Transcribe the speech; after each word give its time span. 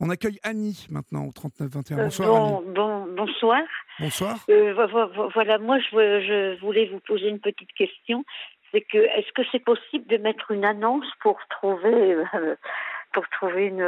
On 0.00 0.08
accueille 0.10 0.38
Annie 0.42 0.86
maintenant 0.90 1.24
au 1.26 1.30
39-21. 1.30 1.92
Euh, 1.98 2.04
Bonsoir 2.04 2.28
bon, 2.28 2.58
Annie. 2.58 2.72
bon, 2.74 3.06
bonsoir. 3.16 3.60
Bonsoir. 3.98 4.36
Euh, 4.48 4.72
vo- 4.74 4.88
vo- 4.88 5.08
vo- 5.12 5.30
voilà, 5.34 5.58
moi 5.58 5.78
je 5.78 6.58
voulais 6.60 6.86
vous 6.86 7.00
poser 7.00 7.28
une 7.28 7.40
petite 7.40 7.72
question. 7.74 8.24
C'est 8.72 8.80
que 8.82 8.98
est-ce 8.98 9.30
que 9.32 9.42
c'est 9.52 9.58
possible 9.64 10.06
de 10.06 10.16
mettre 10.16 10.52
une 10.52 10.64
annonce 10.64 11.06
pour 11.20 11.38
trouver 11.50 12.14
euh, 12.34 12.54
pour 13.12 13.28
trouver 13.28 13.66
une 13.66 13.82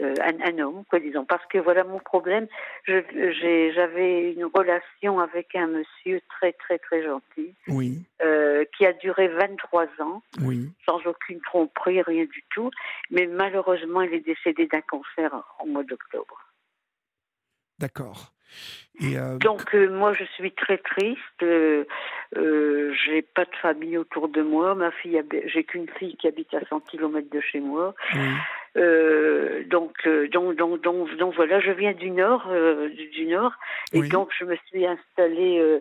euh, 0.00 0.14
un, 0.22 0.40
un 0.42 0.58
homme, 0.58 0.84
quoi, 0.90 0.98
disons, 1.00 1.24
parce 1.24 1.44
que 1.46 1.58
voilà 1.58 1.84
mon 1.84 1.98
problème. 1.98 2.46
J'avais 2.86 4.32
une 4.32 4.44
relation 4.44 5.18
avec 5.20 5.54
un 5.54 5.66
monsieur 5.68 6.20
très 6.28 6.52
très 6.52 6.78
très 6.78 7.02
gentil 7.02 7.54
Oui, 7.68 8.02
euh, 8.22 8.64
qui 8.76 8.84
a 8.86 8.92
duré 8.92 9.28
23 9.28 9.86
ans. 10.00 10.22
oui. 10.42 10.70
sans 10.84 11.00
aucune 11.06 11.40
tromperie, 11.40 12.02
rien 12.02 12.24
du 12.24 12.44
tout. 12.50 12.70
Mais 13.10 13.26
malheureusement, 13.26 14.02
il 14.02 14.12
est 14.14 14.20
décédé 14.26 14.66
d'un 14.66 14.82
cancer 14.82 15.32
en 15.58 15.66
mois 15.66 15.84
d'octobre. 15.84 16.38
D'accord. 17.78 18.32
Euh, 19.02 19.36
Donc 19.38 19.74
euh, 19.74 19.88
moi, 19.90 20.12
je 20.14 20.24
suis 20.24 20.52
très 20.52 20.78
triste. 20.78 21.42
Euh, 21.42 21.84
j'ai 22.34 23.20
pas 23.22 23.44
de 23.44 23.54
famille 23.60 23.98
autour 23.98 24.28
de 24.28 24.40
moi. 24.40 24.74
Ma 24.74 24.90
fille, 24.90 25.22
j'ai 25.46 25.64
qu'une 25.64 25.88
fille 25.98 26.16
qui 26.16 26.26
habite 26.28 26.54
à 26.54 26.64
100 26.66 26.80
km 26.80 27.28
de 27.30 27.40
chez 27.40 27.60
moi. 27.60 27.94
oui, 28.14 28.20
Euh, 28.76 29.64
donc, 29.64 29.94
euh, 30.06 30.28
donc, 30.28 30.54
donc, 30.56 30.80
donc, 30.82 31.16
donc 31.16 31.34
voilà, 31.34 31.60
je 31.60 31.70
viens 31.72 31.92
du 31.92 32.10
nord, 32.10 32.46
euh, 32.50 32.88
du, 32.88 33.26
nord, 33.26 33.52
et 33.92 34.00
Oui. 34.00 34.08
donc 34.08 34.30
je 34.38 34.44
me 34.44 34.56
suis 34.66 34.86
installée 34.86 35.58
euh, 35.58 35.80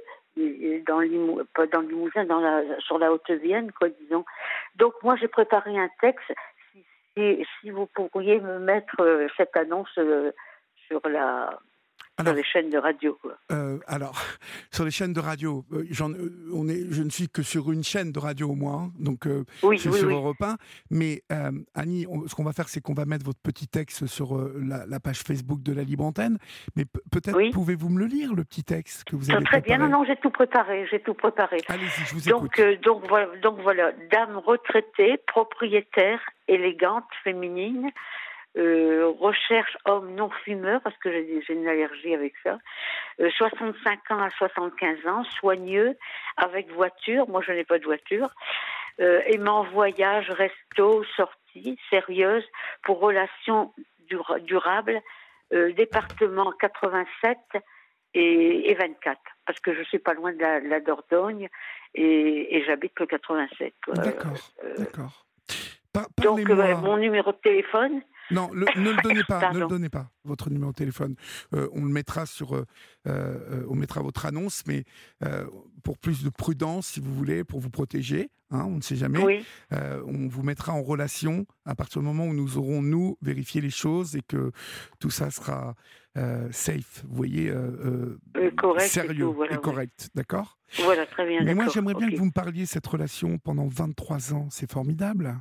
dans 0.87 0.99
Limou- 1.01 1.43
pas 1.53 1.65
dans 1.67 1.81
le 1.81 1.87
Limousin, 1.89 2.23
dans 2.25 2.39
la, 2.39 2.61
sur 2.79 2.97
la 2.97 3.11
Haute-Vienne, 3.11 3.71
quoi, 3.77 3.89
disons. 3.89 4.23
Donc 4.77 4.93
moi, 5.03 5.15
j'ai 5.17 5.27
préparé 5.27 5.77
un 5.77 5.89
texte. 5.99 6.31
Si, 6.71 6.83
si, 7.17 7.45
si 7.61 7.69
vous 7.69 7.85
pourriez 7.87 8.39
me 8.39 8.59
mettre 8.59 8.95
euh, 9.01 9.27
cette 9.37 9.55
annonce 9.57 9.89
euh, 9.97 10.31
sur 10.87 11.01
la 11.07 11.59
sur 12.23 12.33
les 12.33 12.43
chaînes 12.43 12.69
de 12.69 12.77
radio, 12.77 13.17
quoi. 13.21 13.37
Euh, 13.51 13.77
alors, 13.87 14.15
sur 14.71 14.85
les 14.85 14.91
chaînes 14.91 15.13
de 15.13 15.19
radio, 15.19 15.65
euh, 15.73 15.85
j'en- 15.91 16.11
euh, 16.11 16.31
on 16.53 16.67
est, 16.69 16.85
je 16.89 17.03
ne 17.03 17.09
suis 17.09 17.27
que 17.29 17.43
sur 17.43 17.71
une 17.71 17.83
chaîne 17.83 18.11
de 18.11 18.19
radio 18.19 18.49
au 18.49 18.55
moins, 18.55 18.83
hein, 18.85 18.91
donc 18.99 19.27
euh, 19.27 19.43
Oui, 19.63 19.77
c'est 19.79 19.89
oui, 19.89 19.99
sur 19.99 20.07
oui. 20.07 20.13
Europe 20.13 20.41
1. 20.41 20.57
Mais 20.91 21.23
euh, 21.31 21.51
Annie, 21.73 22.05
on- 22.09 22.27
ce 22.27 22.35
qu'on 22.35 22.43
va 22.43 22.53
faire, 22.53 22.69
c'est 22.69 22.81
qu'on 22.81 22.93
va 22.93 23.05
mettre 23.05 23.25
votre 23.25 23.41
petit 23.41 23.67
texte 23.67 24.05
sur 24.05 24.35
euh, 24.37 24.53
la, 24.65 24.85
la 24.85 24.99
page 24.99 25.19
Facebook 25.19 25.61
de 25.61 25.73
la 25.73 25.83
Libre 25.83 26.05
Antenne. 26.05 26.37
Mais 26.75 26.85
pe- 26.85 26.99
peut-être 27.11 27.51
pouvez-vous 27.51 27.89
me 27.89 27.99
le 27.99 28.05
lire, 28.05 28.33
le 28.33 28.43
petit 28.43 28.63
texte 28.63 29.03
que 29.03 29.15
vous 29.15 29.29
avez 29.31 29.43
Très 29.43 29.61
bien, 29.61 29.77
non, 29.77 29.89
non, 29.89 30.03
j'ai 30.05 30.15
tout 30.15 30.29
préparé, 30.31 30.87
j'ai 30.89 31.01
tout 31.01 31.13
préparé. 31.13 31.57
Allez-y, 31.67 32.05
je 32.05 32.13
vous 32.13 32.29
écoute. 32.29 32.41
Donc, 32.43 32.59
euh, 32.59 32.75
donc, 32.83 33.03
voilà, 33.07 33.27
donc 33.41 33.59
voilà, 33.61 33.91
dame 34.11 34.37
retraitée, 34.37 35.17
propriétaire, 35.27 36.19
élégante, 36.47 37.03
féminine, 37.23 37.89
euh, 38.57 39.11
recherche 39.19 39.77
homme 39.85 40.15
non 40.15 40.29
fumeur, 40.29 40.81
parce 40.81 40.97
que 40.97 41.11
j'ai 41.11 41.53
une 41.53 41.67
allergie 41.67 42.13
avec 42.13 42.33
ça, 42.43 42.57
euh, 43.19 43.29
65 43.31 44.11
ans 44.11 44.19
à 44.21 44.29
75 44.31 45.07
ans, 45.07 45.23
soigneux, 45.39 45.97
avec 46.37 46.69
voiture, 46.71 47.27
moi 47.27 47.41
je 47.45 47.51
n'ai 47.51 47.63
pas 47.65 47.79
de 47.79 47.85
voiture, 47.85 48.29
euh, 49.01 49.21
aimant 49.25 49.63
voyage, 49.63 50.29
resto, 50.29 51.03
sortie, 51.17 51.77
sérieuse, 51.89 52.45
pour 52.83 52.99
relations 52.99 53.73
dura- 54.09 54.39
durables, 54.39 55.01
euh, 55.53 55.73
département 55.73 56.51
87 56.59 57.37
et, 58.13 58.71
et 58.71 58.73
24, 58.75 59.19
parce 59.45 59.59
que 59.59 59.73
je 59.73 59.83
suis 59.83 59.99
pas 59.99 60.13
loin 60.13 60.31
de 60.31 60.39
la, 60.39 60.61
de 60.61 60.67
la 60.69 60.79
Dordogne 60.79 61.49
et, 61.93 62.55
et 62.57 62.63
j'habite 62.63 62.97
le 62.99 63.05
87. 63.05 63.73
quoi. 63.85 63.95
D'accord, 63.95 64.37
Euh, 64.63 64.85
donc, 66.17 66.49
euh, 66.49 66.75
mon 66.77 66.97
numéro 66.97 67.31
de 67.31 67.37
téléphone, 67.37 68.01
Non, 68.31 68.49
le- 68.53 68.65
ne 68.79 68.91
le 68.91 69.01
donnez 69.03 69.23
pas, 69.23 69.39
ne 69.53 69.59
le 69.59 69.59
donnez 69.67 69.89
pas, 69.89 70.09
votre 70.23 70.49
numéro 70.49 70.71
de 70.71 70.75
téléphone. 70.75 71.15
Euh, 71.53 71.67
on 71.73 71.83
le 71.85 71.91
mettra 71.91 72.25
sur, 72.25 72.55
euh, 72.55 72.65
euh, 73.07 73.65
on 73.69 73.75
mettra 73.75 74.01
votre 74.01 74.25
annonce, 74.25 74.63
mais 74.67 74.83
pour 75.83 75.97
plus 75.97 76.23
de 76.23 76.29
prudence, 76.29 76.87
si 76.87 76.99
vous 76.99 77.13
voulez, 77.13 77.43
pour 77.43 77.59
vous 77.59 77.69
protéger, 77.69 78.29
hein, 78.51 78.65
on 78.67 78.77
ne 78.77 78.81
sait 78.81 78.95
jamais. 78.95 79.23
oui, 79.23 79.45
on 79.71 80.27
vous 80.27 80.43
mettra 80.43 80.73
en 80.73 80.81
relation 80.81 81.45
à 81.65 81.75
partir 81.75 82.01
du 82.01 82.07
moment 82.07 82.25
où 82.25 82.33
nous 82.33 82.57
aurons, 82.57 82.81
nous, 82.81 83.17
vérifié 83.21 83.61
les 83.61 83.69
choses 83.69 84.15
et 84.15 84.21
que 84.21 84.51
tout 84.99 85.11
ça 85.11 85.29
sera 85.31 85.75
safe, 86.51 87.03
vous 87.07 87.15
voyez, 87.15 87.53
et 88.85 88.87
sérieux 88.87 89.25
tout, 89.25 89.33
voilà, 89.33 89.55
et 89.55 89.57
correct, 89.61 90.09
d'accord? 90.15 90.57
Voilà, 90.83 91.05
très 91.05 91.27
bien. 91.27 91.43
Mais 91.43 91.53
moi, 91.53 91.65
j'aimerais 91.73 91.93
bien 91.93 92.09
que 92.09 92.15
vous 92.17 92.25
me 92.25 92.31
parliez 92.31 92.65
cette 92.65 92.87
relation 92.87 93.37
pendant 93.37 93.67
23 93.67 94.33
ans. 94.33 94.47
C'est 94.49 94.69
formidable. 94.71 95.35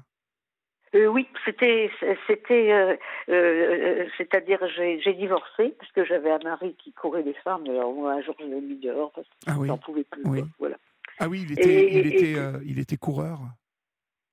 Euh, 0.94 1.06
oui, 1.08 1.26
c'était, 1.44 1.90
c'était, 2.26 2.72
euh, 2.72 2.96
euh, 3.28 4.06
c'est-à-dire 4.16 4.60
j'ai, 4.76 5.00
j'ai 5.00 5.12
divorcé 5.14 5.74
parce 5.78 5.90
que 5.92 6.04
j'avais 6.04 6.30
un 6.30 6.38
mari 6.38 6.74
qui 6.78 6.92
courait 6.92 7.22
les 7.22 7.34
femmes. 7.34 7.64
Alors 7.68 7.92
moi, 7.92 8.12
un 8.12 8.22
jour, 8.22 8.36
je 8.38 8.44
l'ai 8.44 8.60
mis 8.60 8.76
dehors 8.76 9.10
parce 9.12 9.26
que 9.26 9.32
Ah 9.48 9.54
oui. 9.58 9.66
j'en 9.68 9.78
pouvais 9.78 10.04
plus. 10.04 10.22
Oui. 10.24 10.42
Voilà. 10.58 10.76
Ah 11.18 11.28
oui, 11.28 11.42
il 11.46 11.52
était, 11.52 11.68
Et- 11.84 11.98
il 11.98 12.06
était, 12.06 12.30
et- 12.32 12.62
il 12.64 12.78
était 12.78 12.96
coureur. 12.96 13.38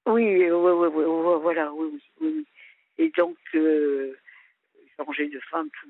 Oui, 0.08 0.48
voilà, 0.50 1.72
oui, 1.74 1.88
oui, 1.94 2.02
oui. 2.22 2.46
Et 2.98 3.12
donc, 3.18 3.38
changer 4.98 5.28
de 5.30 5.40
femme 5.50 5.68
tout, 5.82 5.88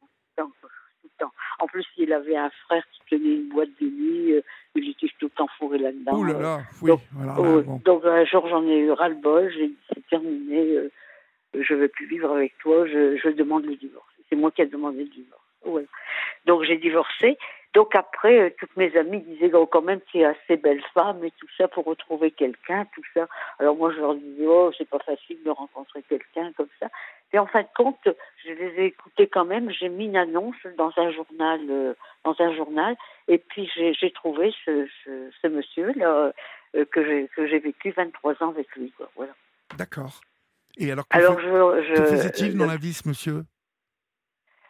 tout 0.00 0.06
le 0.36 0.42
temps, 0.42 0.50
quoi, 0.60 0.70
tout 1.00 1.08
le 1.08 1.24
temps. 1.24 1.32
En 1.58 1.66
plus, 1.66 1.86
il 1.96 2.12
avait 2.12 2.36
un 2.36 2.50
frère 2.66 2.84
qui 2.92 3.00
tenait 3.16 3.34
une 3.36 3.48
boîte 3.48 3.70
de 3.80 3.86
nuit. 3.86 4.32
euh, 4.32 4.42
il 4.74 4.90
était 4.90 5.06
tout 5.18 5.26
le 5.26 5.30
temps 5.30 5.48
fourré 5.58 5.78
là-dedans. 5.78 6.18
Ouh 6.18 6.24
là 6.24 6.38
là, 6.40 6.60
oui. 6.80 6.88
donc, 6.90 7.00
voilà, 7.12 7.32
là, 7.32 7.62
bon. 7.62 7.80
Donc 7.84 8.04
un 8.06 8.24
jour 8.24 8.48
j'en 8.48 8.66
ai 8.66 8.78
eu 8.78 8.90
ras-le-bol, 8.90 9.50
j'ai 9.52 9.68
dit 9.68 9.76
c'est 9.94 10.01
terminé, 10.12 10.76
euh, 10.76 10.90
je 11.58 11.74
ne 11.74 11.80
veux 11.80 11.88
plus 11.88 12.06
vivre 12.06 12.30
avec 12.30 12.52
toi, 12.58 12.86
je, 12.86 13.28
demande 13.30 13.64
le 13.64 13.76
divorce. 13.76 14.12
C'est 14.28 14.36
moi 14.36 14.50
qui 14.50 14.60
ai 14.62 14.66
demandé 14.66 15.04
le 15.04 15.08
divorce. 15.08 15.42
Donc 16.44 16.64
j'ai 16.64 16.76
divorcé. 16.76 17.38
Donc 17.74 17.94
après, 17.94 18.38
euh, 18.38 18.50
toutes 18.58 18.76
mes 18.76 18.94
amies 18.96 19.20
disaient 19.20 19.54
oh, 19.54 19.64
quand 19.64 19.80
même 19.80 20.00
tu 20.10 20.18
es 20.18 20.24
assez 20.24 20.56
belle 20.56 20.82
femme 20.92 21.24
et 21.24 21.30
tout 21.30 21.46
ça 21.56 21.68
pour 21.68 21.84
retrouver 21.86 22.30
quelqu'un, 22.30 22.86
tout 22.94 23.04
ça. 23.14 23.26
Alors 23.58 23.76
moi 23.76 23.90
je 23.92 24.00
leur 24.00 24.14
disais 24.14 24.46
oh 24.46 24.70
c'est 24.76 24.88
pas 24.88 24.98
facile 24.98 25.38
de 25.44 25.50
rencontrer 25.50 26.02
quelqu'un 26.02 26.52
comme 26.56 26.68
ça. 26.80 26.88
Et 27.32 27.38
en 27.38 27.46
fin 27.46 27.62
de 27.62 27.74
compte, 27.74 28.08
je 28.44 28.52
les 28.52 28.80
ai 28.80 28.84
écoutés 28.86 29.26
quand 29.26 29.46
même. 29.46 29.70
J'ai 29.70 29.88
mis 29.88 30.04
une 30.04 30.18
annonce 30.18 30.62
dans 30.76 30.92
un 30.98 31.10
journal, 31.12 31.60
euh, 31.70 31.94
dans 32.24 32.36
un 32.40 32.54
journal, 32.54 32.94
et 33.28 33.38
puis 33.38 33.70
j'ai 33.74 34.10
trouvé 34.10 34.52
ce, 34.66 35.48
monsieur 35.48 35.92
là 35.96 36.32
euh, 36.74 36.84
que 36.84 37.02
j'ai 37.46 37.58
vécu 37.58 37.90
23 37.92 38.42
ans 38.42 38.50
avec 38.50 38.68
lui. 38.76 38.92
Voilà. 39.16 39.32
D'accord. 39.76 40.20
Et 40.78 40.90
alors, 40.90 41.06
que, 41.06 41.16
Alors 41.16 41.38
je, 41.38 41.46
je 41.46 41.94
que 41.94 42.06
faisait-il 42.06 42.56
dans 42.56 42.66
la 42.66 42.76
vie, 42.76 42.94
ce 42.94 43.08
monsieur? 43.08 43.44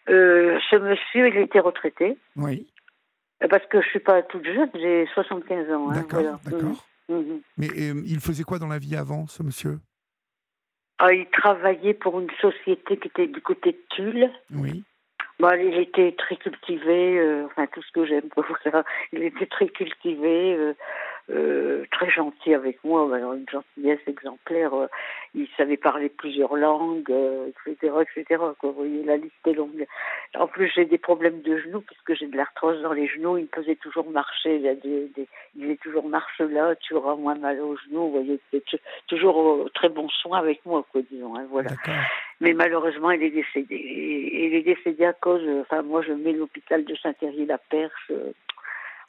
Euh, 0.08 0.58
ce 0.70 0.76
monsieur, 0.76 1.28
il 1.28 1.36
était 1.36 1.60
retraité 1.60 2.18
Oui, 2.36 2.66
euh, 3.42 3.48
parce 3.48 3.64
que 3.66 3.80
je 3.80 3.88
suis 3.88 4.00
pas 4.00 4.22
toute 4.22 4.44
jeune, 4.44 4.70
j'ai 4.74 5.06
75 5.14 5.70
ans. 5.70 5.90
Hein, 5.90 5.94
d'accord, 5.94 6.20
voilà. 6.20 6.38
d'accord. 6.44 6.86
Mhm, 7.08 7.16
mhm. 7.16 7.40
Mais 7.56 7.68
euh, 7.68 8.02
il 8.04 8.20
faisait 8.20 8.42
quoi 8.42 8.58
dans 8.58 8.66
la 8.66 8.78
vie 8.78 8.96
avant, 8.96 9.26
ce 9.26 9.42
monsieur? 9.42 9.78
Ah, 10.98 11.12
il 11.12 11.26
travaillait 11.30 11.94
pour 11.94 12.18
une 12.20 12.30
société 12.40 12.96
qui 12.96 13.08
était 13.08 13.26
du 13.26 13.40
côté 13.40 13.72
de 13.72 13.78
Tulle. 13.90 14.30
Oui, 14.52 14.84
Bon, 15.42 15.50
il 15.58 15.76
était 15.76 16.14
très 16.16 16.36
cultivé, 16.36 17.18
euh, 17.18 17.46
enfin 17.46 17.66
tout 17.66 17.82
ce 17.82 17.90
que 17.90 18.06
j'aime. 18.06 18.28
voilà. 18.64 18.84
Il 19.12 19.24
était 19.24 19.46
très 19.46 19.66
cultivé, 19.66 20.54
euh, 20.54 20.74
euh, 21.32 21.84
très 21.90 22.10
gentil 22.10 22.54
avec 22.54 22.82
moi, 22.84 23.08
une 23.34 23.46
gentillesse 23.50 24.00
exemplaire. 24.06 24.74
euh, 24.74 24.86
il 25.34 25.48
savait 25.56 25.78
parler 25.78 26.08
plusieurs 26.10 26.56
langues, 26.56 27.10
euh, 27.10 27.48
etc., 27.66 27.92
etc. 28.02 28.24
Quoi, 28.58 28.70
vous 28.70 28.72
voyez, 28.72 29.02
la 29.02 29.16
liste 29.16 29.46
est 29.46 29.54
longue. 29.54 29.86
En 30.34 30.46
plus, 30.46 30.70
j'ai 30.74 30.84
des 30.84 30.98
problèmes 30.98 31.40
de 31.40 31.56
genoux 31.58 31.80
puisque 31.80 32.14
j'ai 32.14 32.26
de 32.26 32.36
l'arthrose 32.36 32.82
dans 32.82 32.92
les 32.92 33.06
genoux. 33.06 33.38
Il 33.38 33.44
me 33.44 33.48
faisait 33.54 33.76
toujours 33.76 34.10
marcher. 34.10 34.56
Il, 34.56 34.62
des, 34.82 35.08
des- 35.16 35.28
il 35.56 35.62
disait 35.62 35.76
toujours 35.76 36.06
marche 36.08 36.38
là, 36.40 36.74
tu 36.76 36.94
auras 36.94 37.16
moins 37.16 37.34
mal 37.36 37.60
aux 37.60 37.76
genoux. 37.76 38.02
Vous 38.06 38.10
voyez, 38.12 38.38
c'était 38.50 38.78
toujours 39.06 39.70
très 39.74 39.88
bon 39.88 40.08
soin 40.10 40.38
avec 40.38 40.64
moi, 40.66 40.84
quoi, 40.92 41.00
disons. 41.10 41.34
hein, 41.36 41.46
voilà. 41.50 41.70
Mais 42.40 42.52
malheureusement, 42.52 43.10
il 43.10 43.22
est 43.22 43.30
décédé. 43.30 43.74
Et 43.74 44.46
il 44.46 44.54
est 44.54 44.62
décédé 44.62 45.04
à 45.06 45.12
cause, 45.12 45.42
enfin, 45.62 45.82
moi, 45.82 46.02
je 46.02 46.12
mets 46.12 46.32
l'hôpital 46.32 46.84
de 46.84 46.94
Saint-Thierry-la-Perche 46.96 48.12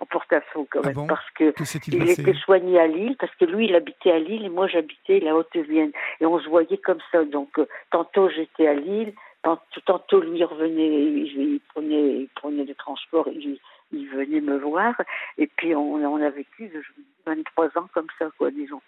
en 0.03 0.05
porte-à-faux 0.05 0.67
quand 0.69 0.81
Ah 0.83 0.87
même, 0.87 0.95
bon 0.95 1.07
parce 1.07 1.29
que 1.31 1.53
il 1.87 2.09
était 2.09 2.33
soigné 2.33 2.77
à 2.79 2.87
Lille, 2.87 3.15
parce 3.17 3.33
que 3.35 3.45
lui, 3.45 3.65
il 3.65 3.75
habitait 3.75 4.11
à 4.11 4.19
Lille 4.19 4.43
et 4.45 4.49
moi, 4.49 4.67
j'habitais 4.67 5.19
la 5.21 5.33
Haute-Vienne. 5.35 5.91
Et 6.19 6.25
on 6.25 6.39
se 6.39 6.47
voyait 6.49 6.77
comme 6.77 6.99
ça. 7.11 7.23
Donc, 7.23 7.57
euh, 7.57 7.65
tantôt, 7.89 8.29
j'étais 8.29 8.67
à 8.67 8.73
Lille, 8.73 9.13
tant- 9.43 9.61
tantôt, 9.85 10.19
lui, 10.19 10.39
il 10.39 10.43
revenait, 10.43 10.87
il, 10.89 11.53
il 11.53 11.59
prenait, 11.73 12.19
il 12.23 12.29
prenait 12.35 12.65
le 12.65 12.75
transport, 12.75 13.27
il, 13.29 13.57
il 13.93 14.09
venait 14.09 14.41
me 14.41 14.57
voir. 14.57 14.93
Et 15.37 15.47
puis, 15.47 15.73
on, 15.75 15.93
on 15.95 16.21
a 16.21 16.29
vécu 16.29 16.69
je 16.73 16.77
vous 16.77 17.01
dis, 17.01 17.05
23 17.25 17.77
ans 17.77 17.87
comme 17.93 18.07
ça, 18.19 18.29
quoi, 18.37 18.51
disons. 18.51 18.81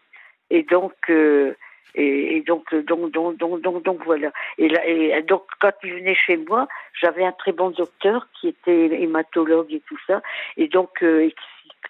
Et 0.50 0.64
donc, 0.64 0.94
euh, 1.10 1.54
et, 1.94 2.40
euh, 2.40 2.44
donc, 2.44 2.74
donc, 2.74 3.12
donc, 3.12 3.38
donc, 3.38 3.84
donc, 3.84 4.04
voilà. 4.06 4.32
Et, 4.58 4.66
et 4.66 5.22
donc, 5.24 5.44
quand 5.60 5.72
il 5.84 5.94
venait 5.94 6.16
chez 6.16 6.38
moi, 6.38 6.68
j'avais 7.00 7.24
un 7.24 7.32
très 7.32 7.52
bon 7.52 7.70
docteur 7.70 8.28
qui 8.40 8.50
était 8.50 9.02
hématologue 9.02 9.72
et 9.74 9.82
tout 9.88 10.00
ça. 10.08 10.22
Et 10.58 10.68
donc, 10.68 11.04
euh, 11.04 11.30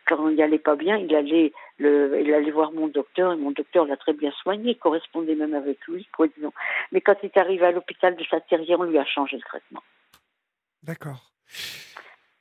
quand 0.05 0.29
il 0.29 0.41
allait 0.41 0.59
pas 0.59 0.75
bien, 0.75 0.97
il 0.97 1.15
allait, 1.15 1.51
il 1.79 2.33
allait 2.33 2.51
voir 2.51 2.71
mon 2.71 2.87
docteur 2.87 3.33
et 3.33 3.37
mon 3.37 3.51
docteur 3.51 3.85
l'a 3.85 3.97
très 3.97 4.13
bien 4.13 4.31
soigné, 4.31 4.75
correspondait 4.75 5.35
même 5.35 5.55
avec 5.55 5.79
lui, 5.87 6.07
quoi, 6.15 6.27
disons. 6.27 6.53
Mais 6.91 7.01
quand 7.01 7.15
il 7.23 7.27
est 7.27 7.37
arrivé 7.37 7.65
à 7.65 7.71
l'hôpital 7.71 8.15
de 8.15 8.23
Saint-Thierry, 8.23 8.75
on 8.75 8.83
lui 8.83 8.99
a 8.99 9.05
changé 9.05 9.37
le 9.37 9.43
traitement. 9.43 9.81
D'accord. 10.83 11.31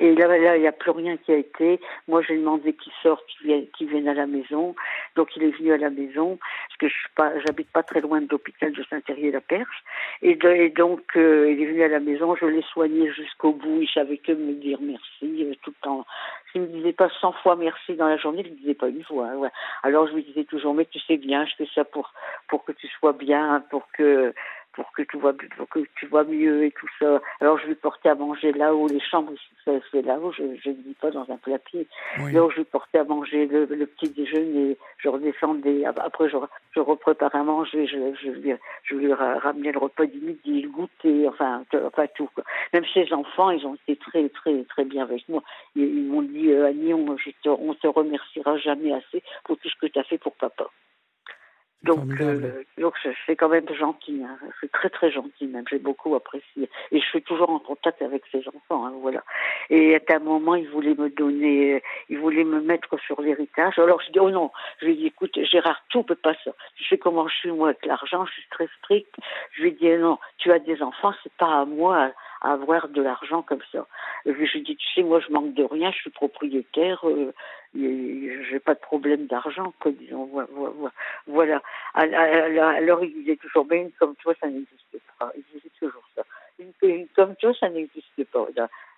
Et 0.00 0.14
là, 0.16 0.26
là, 0.26 0.56
il 0.56 0.60
n'y 0.60 0.66
a 0.66 0.72
plus 0.72 0.90
rien 0.90 1.16
qui 1.16 1.30
a 1.32 1.36
été. 1.36 1.80
Moi, 2.08 2.20
j'ai 2.22 2.36
demandé 2.36 2.72
qu'il 2.72 2.92
sorte, 3.00 3.24
qu'il 3.38 3.88
vienne, 3.88 4.08
à 4.08 4.14
la 4.14 4.26
maison. 4.26 4.74
Donc, 5.14 5.28
il 5.36 5.44
est 5.44 5.56
venu 5.56 5.72
à 5.72 5.76
la 5.76 5.90
maison, 5.90 6.36
parce 6.36 6.76
que 6.78 6.88
je 6.88 6.94
suis 6.94 7.08
pas, 7.14 7.32
pas 7.72 7.82
très 7.84 8.00
loin 8.00 8.20
de 8.20 8.28
l'hôpital 8.28 8.72
de 8.72 8.82
Saint-Thierry-la-Perche. 8.90 9.84
Et, 10.22 10.34
donc, 10.70 11.02
euh, 11.16 11.48
il 11.50 11.62
est 11.62 11.66
venu 11.66 11.82
à 11.84 11.88
la 11.88 12.00
maison. 12.00 12.34
Je 12.34 12.46
l'ai 12.46 12.62
soigné 12.62 13.12
jusqu'au 13.12 13.52
bout. 13.52 13.82
Il 13.82 13.88
savait 13.88 14.18
que 14.18 14.32
me 14.32 14.54
dire 14.54 14.78
merci 14.82 15.44
euh, 15.44 15.54
tout 15.62 15.70
le 15.70 15.82
temps. 15.82 16.04
S'il 16.50 16.62
me 16.62 16.66
disait 16.66 16.92
pas 16.92 17.08
100 17.20 17.32
fois 17.42 17.54
merci 17.54 17.94
dans 17.94 18.08
la 18.08 18.16
journée, 18.16 18.42
il 18.44 18.52
ne 18.52 18.56
disait 18.56 18.74
pas 18.74 18.88
une 18.88 19.04
fois. 19.04 19.28
Ouais. 19.36 19.50
Alors, 19.84 20.08
je 20.08 20.14
lui 20.14 20.24
disais 20.24 20.44
toujours, 20.44 20.74
mais 20.74 20.86
tu 20.86 20.98
sais 21.00 21.18
bien, 21.18 21.46
je 21.46 21.54
fais 21.56 21.68
ça 21.72 21.84
pour 21.84 22.12
pour 22.48 22.64
que 22.64 22.72
tu 22.72 22.88
sois 22.88 23.12
bien, 23.12 23.62
pour 23.70 23.86
que 23.92 24.34
pour 24.74 24.90
que 24.92 25.02
tu 25.02 25.16
vois 25.18 25.32
pour 25.56 25.68
que 25.68 25.80
tu 25.96 26.06
vois 26.06 26.24
mieux 26.24 26.64
et 26.64 26.70
tout 26.72 26.88
ça. 26.98 27.20
Alors 27.40 27.58
je 27.58 27.66
lui 27.66 27.74
portais 27.74 28.08
à 28.08 28.14
manger 28.14 28.52
là-haut, 28.52 28.88
les 28.88 29.00
chambres 29.00 29.32
c'est 29.64 30.02
là-haut, 30.02 30.32
je 30.32 30.42
ne 30.42 30.74
dis 30.74 30.96
pas 31.00 31.10
dans 31.10 31.26
un 31.30 31.36
plat 31.36 31.58
pied. 31.58 31.86
Donc 32.32 32.52
je 32.52 32.58
lui 32.58 32.64
portais 32.64 32.98
à 32.98 33.04
manger 33.04 33.46
le, 33.46 33.66
petit 33.86 34.10
déjeuner, 34.10 34.76
je 34.98 35.08
redescendais, 35.08 35.84
après 35.84 36.28
je, 36.28 36.36
je 36.72 36.80
repréparais 36.80 37.38
à 37.38 37.42
manger, 37.42 37.86
je, 37.86 37.96
je, 38.22 38.30
lui, 38.30 38.52
je 38.82 38.94
lui 38.94 39.12
ramenais 39.12 39.72
le 39.72 39.78
repas 39.78 40.06
du 40.06 40.18
midi, 40.18 40.62
le 40.62 40.68
goûter, 40.68 41.28
enfin, 41.28 41.64
enfin 41.86 42.06
tout. 42.14 42.28
Quoi. 42.34 42.44
Même 42.72 42.84
ses 42.92 43.12
enfants, 43.12 43.50
ils 43.50 43.66
ont 43.66 43.74
été 43.74 43.96
très 43.96 44.28
très 44.28 44.64
très 44.64 44.84
bien 44.84 45.04
avec 45.04 45.28
moi. 45.28 45.42
Ils, 45.76 46.04
m'ont 46.04 46.22
dit 46.22 46.50
euh, 46.50 46.66
Annie, 46.68 46.94
on, 46.94 47.16
je 47.16 47.30
te, 47.42 47.48
on 47.48 47.74
te 47.74 47.86
remerciera 47.86 48.58
jamais 48.58 48.92
assez 48.92 49.22
pour 49.44 49.56
tout 49.58 49.68
ce 49.68 49.76
que 49.80 49.86
tu 49.86 49.98
as 49.98 50.04
fait 50.04 50.18
pour 50.18 50.32
papa. 50.32 50.66
Donc, 51.84 52.20
euh, 52.20 52.64
donc 52.78 52.94
c'est 53.26 53.36
quand 53.36 53.48
même 53.48 53.68
gentil. 53.74 54.22
Hein. 54.24 54.38
C'est 54.60 54.72
très 54.72 54.88
très 54.88 55.10
gentil 55.10 55.46
même. 55.46 55.64
J'ai 55.70 55.78
beaucoup 55.78 56.14
apprécié. 56.14 56.70
Et 56.92 57.00
je 57.00 57.04
suis 57.04 57.22
toujours 57.22 57.50
en 57.50 57.58
contact 57.58 58.00
avec 58.00 58.22
ses 58.32 58.42
enfants. 58.48 58.86
Hein, 58.86 58.94
voilà. 59.00 59.22
Et 59.70 59.96
à 59.96 60.16
un 60.16 60.18
moment, 60.18 60.54
il 60.54 60.68
voulait 60.68 60.94
me 60.94 61.10
donner, 61.10 61.82
il 62.08 62.18
voulait 62.18 62.44
me 62.44 62.60
mettre 62.60 62.98
sur 63.00 63.20
l'héritage. 63.20 63.78
Alors 63.78 64.00
je 64.00 64.10
dis 64.12 64.18
oh 64.18 64.30
non. 64.30 64.50
Je 64.80 64.86
lui 64.86 64.92
ai 64.92 64.96
dit 64.96 65.06
écoute 65.06 65.38
Gérard, 65.44 65.82
tout 65.90 66.02
peut 66.02 66.14
pas 66.14 66.34
ça. 66.44 66.52
Je 66.76 66.88
sais 66.88 66.98
comment 66.98 67.28
je 67.28 67.34
suis 67.36 67.50
moi 67.50 67.68
avec 67.68 67.84
l'argent. 67.84 68.24
Je 68.24 68.32
suis 68.32 68.48
très 68.50 68.68
strict. 68.78 69.14
Je 69.52 69.62
lui 69.62 69.68
ai 69.68 69.72
dit 69.72 69.88
non. 69.98 70.18
Tu 70.38 70.50
as 70.52 70.58
des 70.58 70.82
enfants, 70.82 71.12
c'est 71.22 71.32
pas 71.34 71.60
à 71.60 71.64
moi 71.64 72.12
avoir 72.44 72.88
de 72.88 73.02
l'argent 73.02 73.42
comme 73.42 73.62
ça. 73.72 73.86
Et 74.26 74.32
puis 74.32 74.46
je 74.46 74.58
dis, 74.58 74.76
tu 74.76 74.86
sais, 74.94 75.02
moi 75.02 75.20
je 75.20 75.32
manque 75.32 75.54
de 75.54 75.64
rien, 75.64 75.90
je 75.90 75.96
suis 75.96 76.10
propriétaire, 76.10 77.00
euh, 77.08 77.32
j'ai 77.74 78.60
pas 78.60 78.74
de 78.74 78.80
problème 78.80 79.26
d'argent, 79.26 79.72
quoi, 79.80 79.92
disons. 79.92 80.30
Voilà. 81.26 81.62
Alors 81.94 83.04
il 83.04 83.12
disait 83.14 83.36
toujours, 83.36 83.66
mais 83.68 83.82
une 83.82 83.92
comme 83.92 84.14
toi, 84.16 84.34
ça 84.40 84.46
n'existe 84.46 84.98
pas. 85.18 85.32
Il 85.36 85.42
disait 85.52 85.70
toujours 85.80 86.04
ça. 86.14 86.22
Une, 86.58 87.08
comme 87.08 87.34
toi, 87.36 87.52
ça 87.58 87.68
n'existe 87.68 88.24
pas. 88.32 88.46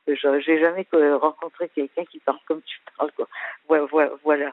J'ai 0.07 0.61
jamais 0.61 0.87
rencontré 1.15 1.69
quelqu'un 1.71 2.05
qui 2.05 2.19
parle 2.21 2.39
comme 2.47 2.63
tu 2.63 2.79
parles, 2.97 3.13
quoi. 3.13 3.29
Voilà. 3.69 4.11
voilà. 4.23 4.53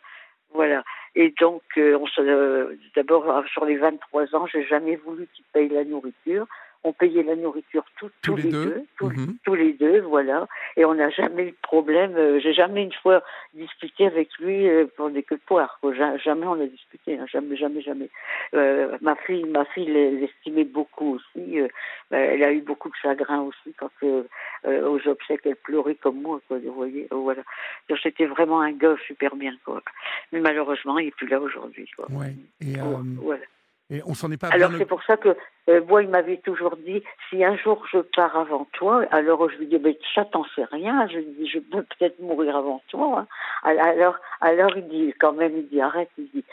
Voilà. 0.53 0.83
Et 1.15 1.33
donc, 1.39 1.63
euh, 1.77 1.97
euh, 2.19 2.75
d'abord, 2.95 3.43
sur 3.51 3.65
les 3.65 3.77
23 3.77 4.35
ans, 4.35 4.45
j'ai 4.45 4.63
jamais 4.65 4.95
voulu 4.95 5.27
qu'il 5.33 5.43
paye 5.45 5.69
la 5.69 5.83
nourriture 5.83 6.47
on 6.83 6.91
payait 6.91 7.23
la 7.23 7.35
nourriture 7.35 7.85
tous, 7.97 8.35
les, 8.35 8.49
deux, 8.49 8.83
mhm. 9.01 9.37
tous, 9.43 9.55
les 9.55 9.73
deux, 9.73 10.01
voilà. 10.01 10.47
Et 10.75 10.83
on 10.83 10.95
n'a 10.95 11.09
jamais 11.09 11.47
eu 11.47 11.51
de 11.51 11.57
problème. 11.61 12.15
Euh, 12.17 12.39
j'ai 12.41 12.53
jamais 12.53 12.83
une 12.83 12.93
fois 12.93 13.23
discuté 13.53 14.05
avec 14.05 14.29
lui 14.39 14.67
euh, 14.67 14.85
pour 14.97 15.09
des 15.09 15.23
queues 15.23 15.37
de 15.37 15.41
poire. 15.45 15.79
Jamais 16.23 16.45
on 16.45 16.61
a 16.61 16.65
discuté, 16.65 17.17
hein. 17.17 17.25
jamais, 17.31 17.55
jamais, 17.55 17.81
jamais. 17.81 18.09
Euh, 18.53 18.97
ma 19.01 19.15
fille, 19.15 19.45
ma 19.45 19.65
fille 19.65 19.89
l'estimait 19.89 20.65
beaucoup 20.65 21.15
aussi. 21.15 21.59
Bah, 22.11 22.17
elle 22.17 22.43
a 22.43 22.51
eu 22.51 22.61
beaucoup 22.61 22.89
de 22.89 22.95
chagrin 23.01 23.41
aussi 23.41 23.73
quand 23.77 23.91
aux 24.03 25.07
obsèques 25.07 25.41
elle 25.45 25.55
pleurait 25.55 25.95
comme 25.95 26.21
moi, 26.21 26.41
quoi. 26.47 26.57
Vous 26.59 26.73
voyez, 26.73 27.07
voilà. 27.11 27.43
Donc 27.89 27.99
c'était 28.03 28.25
vraiment 28.25 28.61
un 28.61 28.71
gars 28.71 28.95
super 29.07 29.35
bien, 29.35 29.55
quoi. 29.63 29.81
Mais 30.31 30.39
malheureusement, 30.39 30.99
il 30.99 31.05
n'est 31.05 31.11
plus 31.11 31.27
là 31.27 31.39
aujourd'hui. 31.39 31.89
Ouais. 32.09 32.35
Et 32.61 32.75
voilà. 33.21 33.43
Et 33.93 34.01
on 34.07 34.15
s'en 34.15 34.31
est 34.31 34.37
pas. 34.37 34.47
Alors 34.47 34.71
c'est 34.75 34.87
pour 34.87 35.03
ça 35.03 35.17
que 35.17 35.37
euh, 35.69 35.81
moi 35.87 36.01
il 36.01 36.09
m'avait 36.09 36.37
toujours 36.37 36.77
dit 36.77 37.03
si 37.29 37.43
un 37.43 37.55
jour 37.57 37.85
je 37.91 37.99
pars 37.99 38.35
avant 38.35 38.67
toi, 38.73 39.05
alors 39.11 39.47
je 39.51 39.57
lui 39.57 39.67
dis 39.67 39.77
mais 39.77 39.99
ça 40.15 40.25
t'en 40.25 40.43
sais 40.55 40.63
rien, 40.63 41.07
je 41.09 41.17
lui 41.17 41.25
dis 41.37 41.47
je 41.47 41.59
peux 41.59 41.83
peut-être 41.83 42.19
mourir 42.19 42.57
avant 42.57 42.81
toi. 42.87 43.19
Hein. 43.19 43.27
Alors 43.61 44.15
alors 44.41 44.75
il 44.75 44.87
dit 44.87 45.13
quand 45.19 45.33
même 45.33 45.55
il 45.55 45.67
dit 45.67 45.79
arrête, 45.79 46.09
il 46.17 46.27
dit 46.33 46.43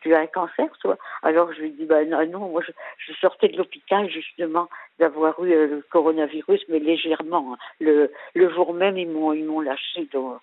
tu, 0.00 0.14
as 0.14 0.20
un 0.20 0.26
cancer 0.26 0.68
toi? 0.80 0.96
Alors 1.22 1.52
je 1.52 1.60
lui 1.60 1.72
dis 1.72 1.84
bah 1.84 2.02
non, 2.06 2.26
non 2.28 2.48
moi 2.48 2.62
je, 2.96 3.12
sortais 3.20 3.48
de 3.48 3.58
l'hôpital 3.58 4.08
justement 4.08 4.70
d'avoir 4.98 5.44
eu 5.44 5.52
euh, 5.52 5.66
le 5.66 5.86
coronavirus 5.90 6.64
mais 6.70 6.78
légèrement. 6.78 7.52
Hein. 7.52 7.58
Le 7.78 8.10
le 8.34 8.48
jour 8.48 8.72
même 8.72 8.96
ils 8.96 9.08
m'ont 9.08 9.34
ils 9.34 9.44
m'ont 9.44 9.60
lâché 9.60 10.08
donc 10.14 10.40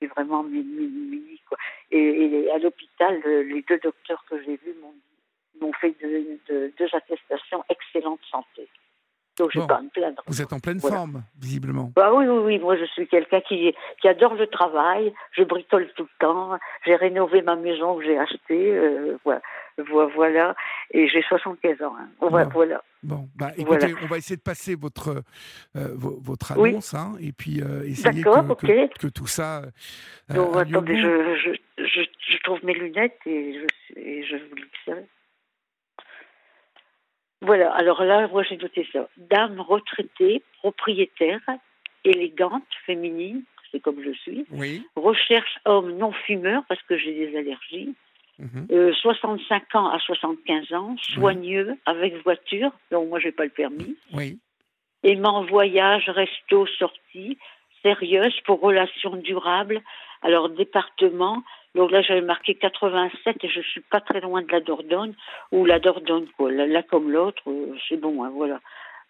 c'est 0.00 0.08
vraiment 0.08 0.42
mini, 0.42 1.40
quoi. 1.48 1.56
Et, 1.92 1.98
et 2.00 2.50
à 2.50 2.58
l'hôpital 2.58 3.22
les 3.24 3.62
deux 3.62 3.78
docteurs 3.78 4.24
que 4.28 4.42
j'ai 4.42 4.56
vus 4.56 4.74
m'ont 4.82 4.90
dit 4.90 5.13
m'ont 5.60 5.72
fait 5.72 5.94
deux 6.00 6.88
attestations 6.92 7.64
excellente 7.68 8.20
santé. 8.30 8.68
Donc, 9.36 9.50
je 9.52 9.60
pas 9.60 9.80
me 9.80 9.88
plaindre. 9.88 10.22
Vous 10.28 10.40
êtes 10.40 10.52
en 10.52 10.60
pleine 10.60 10.78
forme, 10.78 11.24
visiblement. 11.40 11.92
Bah 11.96 12.12
oui, 12.14 12.26
oui, 12.26 12.38
oui. 12.38 12.58
Moi, 12.60 12.76
je 12.76 12.84
suis 12.84 13.08
quelqu'un 13.08 13.40
qui, 13.40 13.74
qui 14.00 14.08
adore 14.08 14.34
le 14.34 14.46
travail. 14.46 15.12
Je 15.32 15.42
bricole 15.42 15.88
tout 15.96 16.04
le 16.04 16.18
temps. 16.20 16.56
J'ai 16.86 16.94
rénové 16.94 17.42
ma 17.42 17.56
maison 17.56 17.98
que 17.98 18.04
j'ai 18.04 18.16
achetée. 18.16 18.76
Euh, 18.76 19.18
voilà. 19.24 19.42
voilà. 20.14 20.54
Et 20.92 21.08
j'ai 21.08 21.22
75 21.22 21.82
ans. 21.82 21.94
Hein. 21.98 22.08
Voilà. 22.52 22.80
Bon, 23.02 23.28
bah, 23.34 23.50
écoutez, 23.56 23.92
on 24.02 24.06
va 24.06 24.18
essayer 24.18 24.36
de 24.36 24.42
passer 24.42 24.76
votre, 24.76 25.22
euh, 25.76 25.88
votre 25.96 26.52
annonce 26.52 26.94
hein, 26.94 27.14
et 27.20 27.32
puis 27.32 27.60
euh, 27.60 27.82
essayer 27.84 28.22
que, 28.22 28.98
que, 28.98 29.08
tout 29.08 29.26
ça. 29.26 29.62
Donc, 30.32 30.56
attendez, 30.56 30.96
je, 30.96 31.36
je, 31.36 31.84
je, 31.84 32.00
je, 32.30 32.38
trouve 32.44 32.64
mes 32.64 32.72
lunettes 32.72 33.18
et 33.26 33.58
je, 33.58 33.98
et 34.00 34.24
je 34.24 34.36
vous 34.36 34.54
le 34.54 34.68
voilà, 37.44 37.72
alors 37.72 38.02
là, 38.04 38.28
moi 38.28 38.42
j'ai 38.42 38.56
noté 38.56 38.86
ça. 38.92 39.08
Dame 39.16 39.60
retraitée, 39.60 40.42
propriétaire, 40.58 41.40
élégante, 42.04 42.64
féminine, 42.86 43.42
c'est 43.70 43.80
comme 43.80 44.02
je 44.02 44.12
suis. 44.12 44.46
Oui. 44.50 44.86
Recherche 44.96 45.58
homme 45.64 45.96
non 45.96 46.12
fumeur 46.12 46.62
parce 46.68 46.82
que 46.82 46.96
j'ai 46.96 47.14
des 47.14 47.36
allergies. 47.36 47.94
65 48.38 49.62
mhm. 49.62 49.68
euh, 49.74 49.78
ans 49.78 49.88
à 49.90 49.98
75 50.00 50.72
ans, 50.72 50.96
soigneux, 50.98 51.76
avec 51.86 52.20
voiture, 52.24 52.72
donc 52.90 53.08
moi 53.08 53.20
j'ai 53.20 53.30
pas 53.30 53.44
le 53.44 53.50
permis. 53.50 53.96
Oui. 54.12 54.38
Aimant 55.04 55.44
voyage, 55.44 56.08
resto, 56.08 56.66
sortie, 56.66 57.38
sérieuse 57.82 58.34
pour 58.44 58.60
relations 58.60 59.16
durables. 59.16 59.82
Alors 60.24 60.48
département, 60.48 61.44
donc 61.74 61.90
là, 61.90 62.02
j'avais 62.02 62.22
marqué 62.22 62.54
87 62.54 63.36
et 63.42 63.48
je 63.48 63.60
suis 63.60 63.82
pas 63.82 64.00
très 64.00 64.20
loin 64.20 64.42
de 64.42 64.50
la 64.50 64.60
Dordogne 64.60 65.14
ou 65.52 65.64
la 65.64 65.78
Dordogne, 65.78 66.26
quoi. 66.36 66.50
Là, 66.50 66.82
comme 66.82 67.12
l'autre, 67.12 67.42
euh, 67.46 67.76
c'est 67.88 68.00
bon, 68.00 68.24
hein, 68.24 68.32
voilà. 68.34 68.60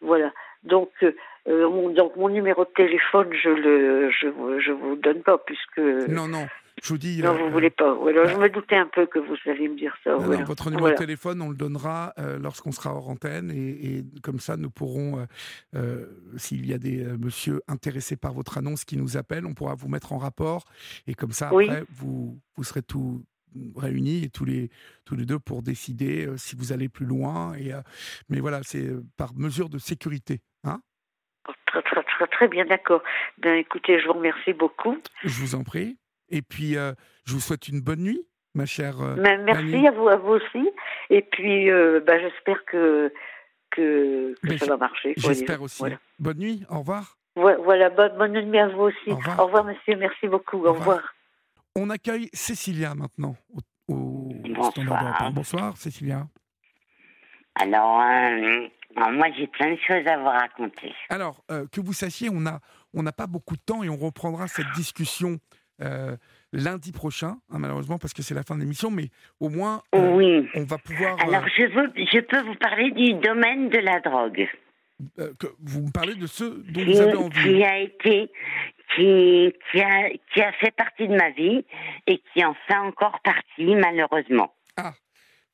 Voilà. 0.01 0.33
Donc, 0.65 0.91
euh, 1.03 1.13
mon, 1.47 1.91
donc 1.91 2.17
mon 2.17 2.29
numéro 2.29 2.65
de 2.65 2.71
téléphone, 2.71 3.33
je 3.33 3.49
le, 3.49 4.11
je, 4.11 4.27
je 4.59 4.73
vous 4.73 4.97
donne 4.97 5.23
pas 5.23 5.39
puisque. 5.39 5.79
Non, 5.79 6.27
non. 6.27 6.47
Je 6.85 6.91
vous 6.91 6.99
dis. 6.99 7.23
Non, 7.23 7.33
vous 7.33 7.39
ne 7.39 7.45
euh, 7.45 7.51
voulez 7.51 7.71
pas. 7.71 7.93
Alors, 7.93 8.27
je 8.27 8.35
bah 8.35 8.43
me 8.43 8.49
doutais 8.51 8.77
un 8.77 8.87
peu 8.87 9.07
que 9.07 9.19
vous 9.19 9.37
alliez 9.47 9.69
me 9.69 9.77
dire 9.77 9.97
ça. 10.05 10.17
votre 10.17 10.71
numéro 10.71 10.91
de 10.91 10.95
téléphone, 10.95 11.41
on 11.41 11.49
le 11.49 11.57
donnera 11.57 12.13
euh, 12.19 12.39
lorsqu'on 12.39 12.73
sera 12.73 12.95
hors 12.95 13.09
antenne 13.09 13.51
et, 13.51 14.05
comme 14.23 14.39
ça, 14.39 14.59
nous 14.59 14.69
pourrons, 14.69 15.27
euh, 15.75 16.07
s'il 16.37 16.67
y 16.67 16.75
a 16.75 16.79
des 16.79 17.03
monsieur 17.19 17.63
intéressés 17.69 18.17
par 18.17 18.35
votre 18.35 18.59
annonce 18.59 18.85
qui 18.85 18.99
nous 18.99 19.17
appellent, 19.17 19.47
on 19.47 19.55
pourra 19.55 19.75
vous 19.75 19.89
mettre 19.89 20.13
en 20.13 20.19
rapport 20.19 20.65
et 21.07 21.15
comme 21.15 21.33
ça, 21.33 21.47
après, 21.49 21.85
vous, 21.89 22.39
vous 22.55 22.65
serez 22.65 22.83
tout 22.83 23.25
réunis 23.77 24.25
et 24.25 24.29
tous 24.29 24.45
les 24.45 24.69
tous 25.05 25.15
les 25.15 25.25
deux 25.25 25.39
pour 25.39 25.63
décider 25.63 26.29
si 26.37 26.57
vous 26.57 26.73
allez 26.73 26.89
plus 26.89 27.07
loin 27.07 27.55
et 27.55 27.71
mais 28.29 28.41
voilà 28.41 28.65
c'est 28.65 28.91
par 29.17 29.33
mesure 29.37 29.69
de 29.69 29.79
sécurité 29.79 30.41
hein 30.65 30.81
très 31.67 31.83
très 31.83 32.03
très 32.03 32.27
très 32.27 32.49
bien 32.49 32.65
d'accord 32.65 33.01
ben 33.39 33.55
écoutez 33.55 34.01
je 34.01 34.09
vous 34.09 34.15
remercie 34.15 34.55
beaucoup 34.55 34.99
je 35.23 35.41
vous 35.41 35.55
en 35.55 35.63
prie 35.63 35.97
et 36.35 36.43
puis, 36.43 36.77
euh, 36.77 36.93
je 37.25 37.33
vous 37.33 37.41
souhaite 37.41 37.69
une 37.69 37.81
bonne 37.81 38.01
nuit, 38.01 38.27
ma 38.55 38.67
chère. 38.67 39.01
Euh, 39.01 39.15
merci 39.17 39.87
à 39.87 39.93
vous, 39.93 40.09
à 40.09 40.17
vous 40.17 40.33
aussi. 40.33 40.69
Et 41.09 41.23
puis, 41.23 41.71
euh, 41.71 42.01
bah, 42.05 42.19
j'espère 42.19 42.65
que, 42.65 43.13
que, 43.71 44.35
ça 44.59 44.67
va 44.67 44.77
marcher. 44.77 45.15
J'espère 45.17 45.63
aussi. 45.63 45.85
Bonne 46.19 46.39
nuit, 46.39 46.65
au 46.69 46.81
revoir. 46.81 47.17
Voilà, 47.37 47.89
bonne, 47.91 48.19
bonne 48.19 48.33
nuit 48.33 48.59
à 48.59 48.67
vous 48.67 48.83
aussi. 48.83 49.11
Au 49.11 49.45
revoir. 49.45 49.65
monsieur, 49.65 49.95
merci 49.97 50.27
beaucoup. 50.27 50.65
Au, 50.65 50.73
revoir. 50.73 51.15
On 51.77 51.89
accueille 51.89 52.29
Cécilia 52.33 52.97
maintenant 52.97 53.37
au, 53.89 54.29
Bonsoir. 54.49 55.33
Bonsoir, 55.33 55.77
Cécilia. 55.77 56.27
Alors, 57.61 58.03
moi, 58.97 59.27
j'ai 59.37 59.47
plein 59.47 59.71
de 59.71 59.79
choses 59.87 60.07
à 60.07 60.17
vous 60.17 60.25
raconter. 60.25 60.93
Alors, 61.11 61.45
que 61.71 61.81
vous 61.81 61.93
sachiez, 61.93 62.29
on 62.29 62.41
n'a 62.41 62.61
on 62.95 63.03
n'a 63.03 63.13
pas 63.13 63.27
beaucoup 63.27 63.57
de 63.57 63.61
temps 63.61 63.83
et 63.83 63.89
on 63.89 63.97
reprendra 63.97 64.47
cette 64.49 64.71
discussion 64.75 65.39
euh, 65.83 66.17
lundi 66.53 66.93
prochain, 66.93 67.37
hein, 67.51 67.59
malheureusement 67.59 67.99
parce 67.99 68.13
que 68.15 68.23
c'est 68.23 68.35
la 68.35 68.43
fin 68.45 68.55
de 68.57 68.61
l'émission, 68.61 68.91
mais 68.91 69.09
au 69.41 69.49
moins 69.49 69.83
Oui. 69.95 70.49
on 70.55 70.65
va 70.65 70.79
pouvoir. 70.79 71.21
Alors, 71.21 71.45
je, 71.57 71.65
veux, 71.67 71.93
je 71.97 72.21
peux 72.21 72.41
vous 72.43 72.55
parler 72.57 72.91
du 72.93 73.15
domaine 73.15 73.69
de 73.71 73.79
la 73.79 74.01
drogue. 74.01 74.49
euh, 75.19 75.33
que 75.39 75.49
vous 75.61 75.83
me 75.83 75.91
parlez 75.91 76.15
de 76.15 76.27
ce 76.27 76.45
dont 76.45 76.73
qui, 76.73 76.85
vous 76.85 77.01
avez 77.01 77.17
envie. 77.17 77.43
qui 77.43 77.65
a 77.65 77.79
été, 77.81 78.31
qui, 78.95 79.53
qui, 79.73 79.81
a, 79.81 80.11
qui 80.33 80.41
a 80.41 80.53
fait 80.53 80.71
partie 80.71 81.09
de 81.09 81.17
ma 81.17 81.31
vie 81.31 81.65
et 82.07 82.23
qui 82.33 82.45
en 82.45 82.55
fait 82.69 82.77
encore 82.77 83.19
partie, 83.25 83.75
malheureusement. 83.75 84.55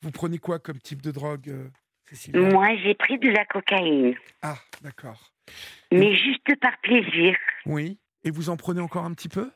Vous 0.03 0.11
prenez 0.11 0.39
quoi 0.39 0.59
comme 0.59 0.79
type 0.79 1.03
de 1.03 1.11
drogue, 1.11 1.49
euh, 1.49 1.69
Cécilia 2.07 2.41
Moi, 2.41 2.69
j'ai 2.83 2.95
pris 2.95 3.19
de 3.19 3.29
la 3.29 3.45
cocaïne, 3.45 4.15
Ah, 4.43 4.57
d'accord. 4.83 5.31
mais 5.93 6.15
juste 6.15 6.57
par 6.61 6.79
plaisir. 6.83 7.37
Oui. 7.67 7.99
Et 8.25 8.31
vous 8.31 8.49
en 8.51 8.57
prenez 8.57 8.81
encore 8.81 9.05
un 9.05 9.13
petit 9.15 9.29
peu? 9.29 9.51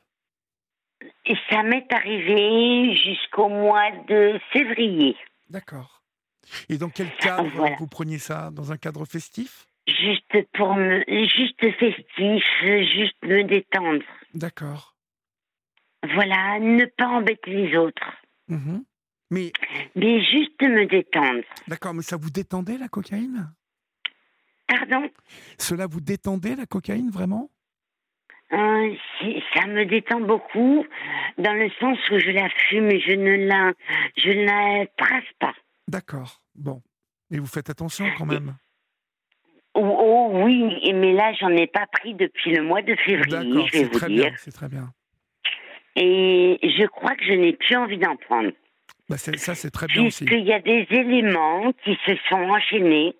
Et 1.25 1.35
ça 1.49 1.63
m'est 1.63 1.91
arrivé 1.91 2.95
jusqu'au 2.95 3.49
mois 3.49 3.91
de 4.07 4.39
février. 4.51 5.15
D'accord. 5.49 6.01
Et 6.69 6.77
dans 6.77 6.89
quel 6.89 7.13
cadre 7.17 7.49
Voilà. 7.55 7.75
vous 7.79 7.87
preniez 7.87 8.19
ça? 8.19 8.51
Dans 8.51 8.71
un 8.71 8.77
cadre 8.77 9.05
festif? 9.05 9.67
Juste 9.87 10.47
pour 10.53 10.75
me, 10.75 11.03
juste 11.07 11.59
festif, 11.79 12.43
juste 12.93 13.23
me 13.23 13.43
détendre. 13.43 14.03
D'accord. 14.33 14.95
Voilà, 16.13 16.59
ne 16.59 16.85
pas 16.85 17.07
embêter 17.07 17.51
les 17.51 17.75
autres, 17.77 18.11
Mhm. 18.47 18.83
Mais 19.31 19.51
mais 19.95 20.23
juste 20.23 20.61
me 20.61 20.85
détendre. 20.85 21.43
d'accord, 21.67 21.95
mais 21.95 22.03
ça 22.03 22.15
vous 22.15 22.29
détendait 22.29 22.77
la 22.77 22.87
cocaïne? 22.87 23.51
Pardon? 24.67 25.09
Cela 25.57 25.87
vous 25.87 25.99
détendait 26.01 26.55
la 26.55 26.65
cocaïne 26.67 27.09
vraiment? 27.09 27.49
Euh, 28.55 28.95
ça 29.53 29.67
me 29.67 29.85
détend 29.85 30.21
beaucoup 30.21 30.85
dans 31.37 31.53
le 31.53 31.69
sens 31.79 31.97
où 32.09 32.19
je 32.19 32.29
la 32.31 32.47
fume 32.49 32.89
et 32.89 32.99
je 33.01 33.11
ne 33.11 33.47
la, 33.47 33.73
je 34.17 34.29
ne 34.29 34.45
la 34.45 34.85
trace 34.97 35.23
pas. 35.39 35.53
D'accord. 35.87 36.41
Bon. 36.55 36.81
Et 37.31 37.39
vous 37.39 37.47
faites 37.47 37.69
attention 37.69 38.05
quand 38.17 38.25
même. 38.25 38.55
Oh, 39.73 39.81
oh 39.83 40.31
oui, 40.45 40.73
et- 40.83 40.93
mais 40.93 41.11
là 41.11 41.33
j'en 41.33 41.49
ai 41.49 41.67
pas 41.67 41.85
pris 41.87 42.13
depuis 42.13 42.51
le 42.55 42.63
mois 42.63 42.81
de 42.81 42.95
février, 42.95 43.29
D'accord, 43.29 43.67
je 43.67 43.71
vais 43.73 43.77
c'est 43.79 43.83
vous 43.91 43.99
très 43.99 44.07
dire. 44.07 44.25
bien, 44.27 44.33
c'est 44.37 44.51
très 44.53 44.69
bien. 44.69 44.87
Et 45.97 46.57
je 46.63 46.85
crois 46.85 47.15
que 47.15 47.25
je 47.25 47.33
n'ai 47.33 47.53
plus 47.53 47.75
envie 47.75 47.97
d'en 47.97 48.15
prendre. 48.15 48.51
Bah, 49.09 49.17
ça, 49.17 49.53
c'est 49.55 49.69
très 49.71 49.87
bien 49.87 50.05
aussi. 50.07 50.23
Puisqu'il 50.25 50.45
y 50.47 50.53
a 50.53 50.59
des 50.59 50.87
éléments 50.91 51.71
qui 51.83 51.97
se 52.05 52.15
sont 52.29 52.35
enchaînés, 52.41 53.15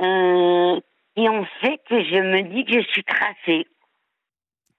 euh, 0.00 0.80
qui 1.14 1.28
ont 1.28 1.44
fait 1.60 1.78
que 1.88 2.02
je 2.02 2.20
me 2.20 2.42
dis 2.54 2.64
que 2.64 2.80
je 2.82 2.86
suis 2.88 3.04
tracée 3.04 3.66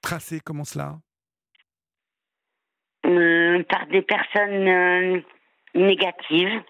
Tracé, 0.01 0.39
comment 0.43 0.63
cela? 0.63 0.99
Euh, 3.05 3.63
par 3.63 3.87
des 3.87 4.01
personnes 4.01 4.67
euh, 4.67 5.21
négatives. 5.75 6.61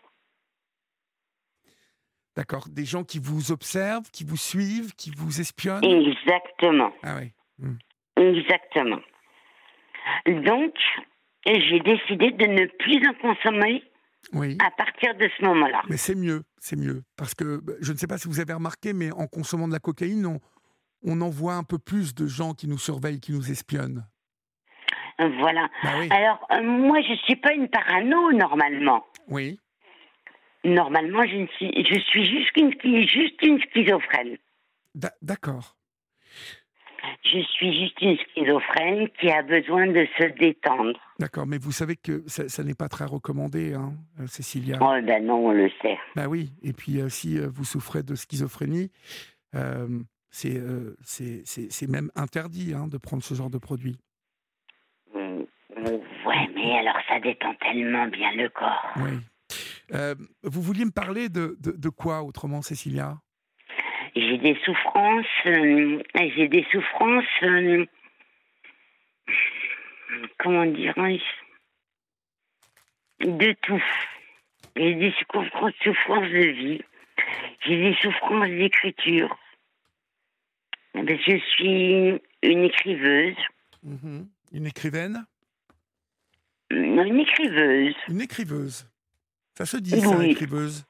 D'accord. 2.35 2.67
Des 2.69 2.85
gens 2.85 3.03
qui 3.03 3.19
vous 3.19 3.51
observent, 3.51 4.09
qui 4.11 4.23
vous 4.23 4.37
suivent, 4.37 4.93
qui 4.95 5.11
vous 5.11 5.41
espionnent? 5.41 5.83
Exactement. 5.83 6.93
Ah 7.03 7.17
oui. 7.17 7.33
Exactement. 8.17 8.99
Donc, 10.25 10.73
j'ai 11.45 11.79
décidé 11.79 12.31
de 12.31 12.45
ne 12.45 12.65
plus 12.79 13.07
en 13.07 13.13
consommer 13.15 13.83
Oui. 14.33 14.57
à 14.65 14.71
partir 14.71 15.15
de 15.15 15.29
ce 15.37 15.45
moment-là. 15.45 15.81
Mais 15.89 15.97
c'est 15.97 16.15
mieux, 16.15 16.43
c'est 16.59 16.77
mieux. 16.77 17.03
Parce 17.17 17.33
que 17.35 17.57
bah, 17.57 17.73
je 17.81 17.91
ne 17.91 17.97
sais 17.97 18.07
pas 18.07 18.17
si 18.17 18.27
vous 18.27 18.39
avez 18.39 18.53
remarqué, 18.53 18.93
mais 18.93 19.11
en 19.11 19.27
consommant 19.27 19.67
de 19.67 19.73
la 19.73 19.79
cocaïne, 19.79 20.25
on, 20.25 20.39
on 21.03 21.21
en 21.21 21.29
voit 21.29 21.55
un 21.55 21.63
peu 21.63 21.77
plus 21.79 22.13
de 22.15 22.27
gens 22.27 22.53
qui 22.53 22.67
nous 22.67 22.77
surveillent, 22.77 23.19
qui 23.19 23.31
nous 23.31 23.51
espionnent. 23.51 24.05
Voilà. 25.19 25.69
Bah 25.83 25.91
oui. 25.99 26.07
Alors, 26.09 26.47
euh, 26.51 26.61
moi, 26.63 26.99
je 27.01 27.13
suis 27.25 27.35
pas 27.35 27.53
une 27.53 27.67
parano, 27.67 28.31
normalement. 28.31 29.05
Oui. 29.27 29.59
Normalement, 30.63 31.23
je, 31.25 31.35
ne 31.37 31.47
suis, 31.47 31.71
je 31.85 31.99
suis 31.99 32.25
juste 32.25 32.55
une, 32.57 33.07
juste 33.07 33.41
une 33.43 33.59
schizophrène. 33.61 34.37
D'a- 34.95 35.13
D'accord. 35.21 35.75
Je 37.23 37.39
suis 37.39 37.73
juste 37.81 37.99
une 38.01 38.15
schizophrène 38.17 39.09
qui 39.19 39.29
a 39.31 39.41
besoin 39.41 39.87
de 39.87 40.07
se 40.19 40.25
détendre. 40.37 40.99
D'accord. 41.19 41.47
Mais 41.47 41.57
vous 41.57 41.71
savez 41.71 41.95
que 41.95 42.23
ça, 42.27 42.47
ça 42.47 42.63
n'est 42.63 42.75
pas 42.75 42.89
très 42.89 43.05
recommandé, 43.05 43.73
hein, 43.73 43.93
euh, 44.19 44.27
Cécilia. 44.27 44.77
Oh, 44.81 44.95
ben 45.03 45.25
non, 45.25 45.47
on 45.47 45.51
le 45.51 45.69
sait. 45.81 45.97
Bah 46.15 46.27
oui. 46.27 46.51
Et 46.61 46.73
puis, 46.73 46.99
euh, 47.01 47.09
si 47.09 47.39
vous 47.39 47.63
souffrez 47.65 48.03
de 48.03 48.13
schizophrénie, 48.15 48.91
euh, 49.55 49.87
c'est 50.31 50.57
euh, 50.57 50.95
même 51.87 52.09
interdit 52.15 52.73
hein, 52.73 52.87
de 52.87 52.97
prendre 52.97 53.21
ce 53.23 53.33
genre 53.35 53.49
de 53.49 53.57
produit. 53.57 53.97
Mm, 55.13 55.43
Ouais, 56.25 56.47
mais 56.53 56.77
alors 56.77 56.97
ça 57.07 57.19
détend 57.19 57.53
tellement 57.55 58.07
bien 58.07 58.31
le 58.33 58.49
corps. 58.49 58.93
Oui. 58.97 59.17
Euh, 59.93 60.15
vous 60.43 60.61
vouliez 60.61 60.85
me 60.85 60.91
parler 60.91 61.27
de, 61.29 61.57
de, 61.59 61.71
de 61.71 61.89
quoi 61.89 62.23
autrement, 62.23 62.61
Cécilia? 62.61 63.17
J'ai 64.15 64.37
des 64.37 64.57
souffrances, 64.63 65.25
euh, 65.45 66.01
j'ai 66.15 66.47
des 66.47 66.65
souffrances, 66.71 67.25
euh, 67.43 67.85
comment 70.37 70.65
dirais-je, 70.65 71.23
de 73.25 73.53
tout. 73.61 73.83
J'ai 74.75 74.95
des 74.95 75.13
souffrances, 75.19 75.73
souffrances 75.83 76.29
de 76.29 76.51
vie, 76.51 76.81
j'ai 77.65 77.77
des 77.77 77.95
souffrances 78.01 78.49
d'écriture. 78.49 79.37
Je 80.95 81.39
suis 81.55 82.21
une 82.43 82.63
écriveuse, 82.63 83.35
Mhm. 83.83 84.27
Une 84.51 84.67
écrivaine? 84.67 85.25
Une 86.69 86.99
écriveuse. 87.19 87.95
Une 88.09 88.21
écriveuse. 88.21 88.85
Ça 89.57 89.65
se 89.65 89.77
dit, 89.77 89.99
ça, 89.99 90.17
Oui. 90.17 90.31
écriveuse? 90.31 90.85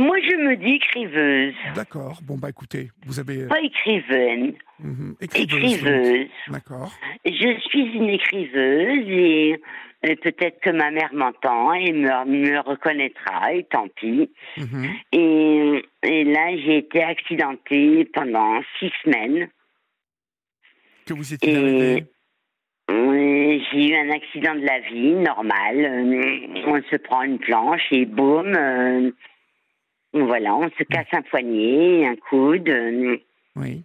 Moi, 0.00 0.16
je 0.22 0.34
me 0.36 0.56
dis 0.56 0.74
écriveuse, 0.76 1.54
D'accord. 1.74 2.18
Bon, 2.22 2.36
bah 2.38 2.48
écoutez, 2.50 2.90
vous 3.06 3.18
avez. 3.20 3.46
pas 3.46 3.60
écrivaine, 3.60 4.54
Mhm. 4.78 5.14
Écriveuse. 5.20 5.74
écriveuse. 5.74 6.26
D'accord. 6.48 6.92
Je 7.26 7.58
suis 7.68 7.82
une 7.96 8.08
écriveuse 8.08 9.04
et, 9.08 9.60
et 10.04 10.16
peut-être 10.16 10.58
que 10.60 10.70
ma 10.70 10.90
mère 10.90 11.10
m'entend 11.12 11.74
et 11.74 11.92
me, 11.92 12.08
me 12.24 12.58
reconnaîtra, 12.60 13.52
et 13.52 13.64
tant 13.64 13.88
pis. 13.88 14.30
Mhm. 14.56 14.88
Et, 15.12 15.82
et 16.04 16.24
là, 16.24 16.56
j'ai 16.56 16.78
été 16.78 17.02
accidentée 17.02 18.06
pendant 18.14 18.60
six 18.78 18.90
semaines. 19.04 19.48
Que 21.06 21.12
vous 21.14 21.34
étiez 21.34 21.52
Et 21.52 22.04
euh, 22.90 23.58
j'ai 23.72 23.88
eu 23.90 23.94
un 23.96 24.10
accident 24.10 24.54
de 24.54 24.64
la 24.64 24.80
vie, 24.80 25.12
normal. 25.12 25.76
Euh, 25.76 26.62
On 26.66 26.80
se 26.90 26.96
prend 26.96 27.22
une 27.22 27.38
planche 27.38 27.82
et 27.92 28.06
boum, 28.06 28.54
euh, 28.56 29.10
voilà, 30.12 30.54
on 30.54 30.68
se 30.70 30.82
casse 30.84 31.06
un 31.12 31.22
poignet, 31.22 32.06
un 32.06 32.16
coude, 32.16 32.68
euh, 32.68 33.18
Oui. 33.56 33.84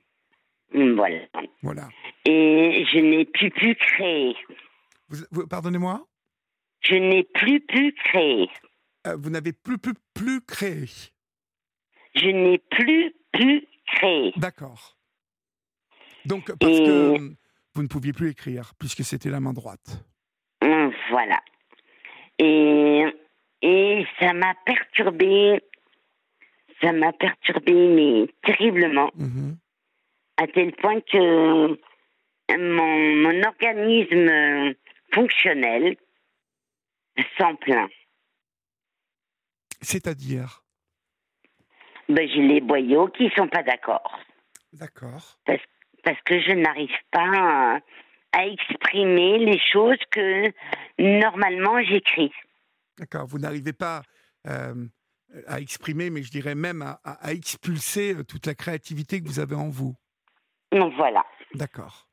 voilà. 0.74 1.20
Voilà. 1.62 1.90
Et 2.26 2.86
je 2.92 3.00
n'ai 3.00 3.26
plus 3.26 3.52
pu 3.52 3.76
créer. 3.76 4.36
Vous- 5.10 5.26
vous- 5.32 5.48
Pardonnez-moi? 5.48 6.06
Je 6.82 6.96
n'ai 6.96 7.24
plus 7.24 7.60
pu 7.62 7.94
créer. 7.94 8.50
Euh, 9.08 9.16
Vous 9.18 9.30
n'avez 9.30 9.54
plus, 9.54 9.78
plus, 9.78 9.94
plus 10.14 10.42
créé. 10.42 10.86
Je 12.16 12.28
n'ai 12.30 12.58
plus 12.58 13.14
pu 13.32 13.68
créer. 13.88 14.32
D'accord. 14.38 14.96
Donc, 16.26 16.52
parce 16.60 16.78
Et- 16.80 16.84
que 16.84 17.18
vous 17.76 17.84
ne 17.84 17.88
pouviez 17.88 18.14
plus 18.14 18.30
écrire, 18.32 18.72
puisque 18.80 19.04
c'était 19.04 19.30
la 19.30 19.40
main 19.40 19.54
droite. 19.54 20.04
Voilà. 21.12 21.40
Et, 22.40 23.06
et 23.62 24.06
ça 24.20 24.34
m'a 24.34 24.54
perturbé, 24.66 25.62
ça 26.82 26.92
m'a 26.92 27.14
perturbé, 27.14 27.74
mais 27.74 28.28
terriblement, 28.44 29.10
Mhm. 29.16 29.58
à 30.38 30.48
tel 30.48 30.72
point 30.76 31.00
que 31.02 31.68
mon, 32.58 33.16
mon 33.24 33.44
organisme 33.44 34.76
fonctionnel 35.14 35.96
s'en 37.38 37.56
plaint. 37.56 37.90
C'est-à-dire? 39.82 40.64
Ben, 42.10 42.28
j'ai 42.28 42.42
les 42.42 42.62
boyaux 42.62 43.08
qui 43.08 43.30
sont 43.36 43.48
pas 43.48 43.64
d'accord. 43.64 44.20
D'accord. 44.74 45.40
Parce 45.46 46.22
que 46.26 46.40
je 46.40 46.52
n'arrive 46.52 46.96
pas 47.12 47.30
à, 47.34 47.80
à 48.34 48.46
exprimer 48.46 49.40
les 49.40 49.60
choses 49.60 49.98
que 50.12 50.52
normalement 51.00 51.82
j'écris. 51.82 52.32
D'accord. 53.00 53.26
Vous 53.26 53.40
n'arrivez 53.40 53.74
pas 53.74 54.04
euh, 54.48 54.86
à 55.48 55.60
exprimer, 55.60 56.10
mais 56.10 56.24
je 56.24 56.32
dirais 56.32 56.56
même 56.56 56.82
à, 56.82 57.00
à- 57.04 57.28
à 57.28 57.32
expulser 57.34 58.14
euh, 58.16 58.24
toute 58.24 58.46
la 58.46 58.56
créativité 58.56 59.22
que 59.22 59.28
vous 59.28 59.40
avez 59.40 59.56
en 59.56 59.70
vous. 59.70 59.96
Donc 60.72 60.94
voilà. 60.96 61.26
D'accord. 61.54 62.08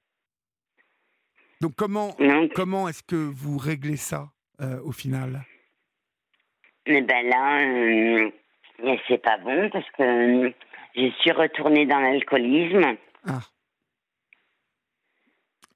Donc 1.61 1.75
comment, 1.77 2.15
Donc, 2.19 2.53
comment 2.55 2.89
est-ce 2.89 3.03
que 3.03 3.17
vous 3.17 3.57
réglez 3.59 3.97
ça 3.97 4.29
euh, 4.61 4.81
au 4.83 4.93
final? 4.93 5.45
Eh 6.87 7.01
ben 7.03 7.27
là, 7.29 7.61
euh, 7.61 8.31
c'est 9.07 9.23
pas 9.23 9.39
bon 9.39 9.71
parce 9.71 9.89
que 9.97 10.03
euh, 10.03 10.51
je 10.97 11.11
suis 11.21 11.31
retournée 11.33 11.87
dans 11.87 12.01
l'alcoolisme. 12.01 12.97
Ah. 13.27 13.41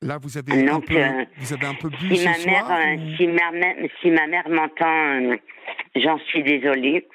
Là, 0.02 0.18
vous 0.18 0.36
avez, 0.36 0.52
un 0.52 0.64
Donc, 0.74 0.86
peu, 0.88 0.96
euh, 0.96 1.24
vous 1.38 1.52
avez 1.54 1.66
un 1.66 1.74
peu 1.74 1.88
bu 1.88 2.14
Si 2.14 2.16
ce 2.18 2.24
ma 2.24 2.34
soir 2.34 2.68
mère, 2.68 2.98
euh, 2.98 3.02
ou- 3.02 3.16
si 3.16 3.26
ma 3.28 3.50
mère, 3.52 3.76
si 4.02 4.10
ma 4.10 4.26
mère 4.26 4.48
m'entend, 4.48 5.20
euh, 5.22 5.36
j'en 5.94 6.18
suis 6.18 6.42
désolée. 6.42 7.08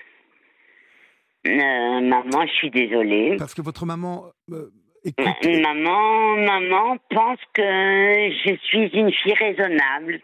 Euh, 1.48 2.02
maman, 2.02 2.46
je 2.46 2.54
suis 2.54 2.70
désolée. 2.70 3.36
Parce 3.38 3.54
que 3.56 3.62
votre 3.62 3.86
maman 3.86 4.26
euh, 4.52 4.70
écoute. 5.04 5.26
Maman, 5.44 6.36
maman 6.38 6.98
pense 7.10 7.40
que 7.54 7.62
je 7.62 8.56
suis 8.64 8.88
une 8.90 9.12
fille 9.12 9.34
raisonnable 9.34 10.22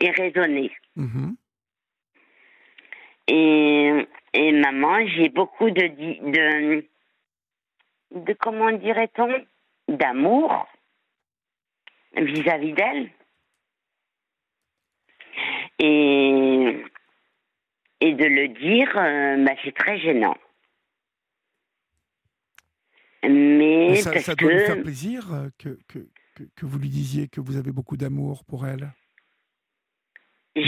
et 0.00 0.10
raisonnée. 0.10 0.70
Mhm. 0.96 1.36
Et, 3.28 4.06
et 4.34 4.52
maman, 4.52 5.06
j'ai 5.08 5.28
beaucoup 5.28 5.70
de, 5.70 5.86
de, 6.30 6.84
de 8.14 8.32
comment 8.34 8.72
dirait-on, 8.72 9.44
d'amour 9.88 10.66
vis-à-vis 12.16 12.72
d'elle. 12.72 13.10
Et, 15.80 16.84
et 18.00 18.12
de 18.12 18.24
le 18.24 18.48
dire, 18.48 18.92
euh, 18.96 19.44
bah, 19.44 19.52
c'est 19.64 19.74
très 19.74 19.98
gênant. 19.98 20.36
Mais 23.22 23.96
ça, 23.96 24.12
parce 24.12 24.24
ça 24.24 24.34
doit 24.34 24.50
lui 24.50 24.58
que 24.60 24.64
faire 24.64 24.82
plaisir 24.82 25.32
euh, 25.34 25.48
que, 25.58 25.78
que, 25.88 25.98
que, 26.34 26.44
que 26.56 26.66
vous 26.66 26.78
lui 26.78 26.88
disiez 26.88 27.28
que 27.28 27.40
vous 27.40 27.56
avez 27.56 27.72
beaucoup 27.72 27.96
d'amour 27.96 28.44
pour 28.44 28.66
elle. 28.66 28.90
je, 30.56 30.62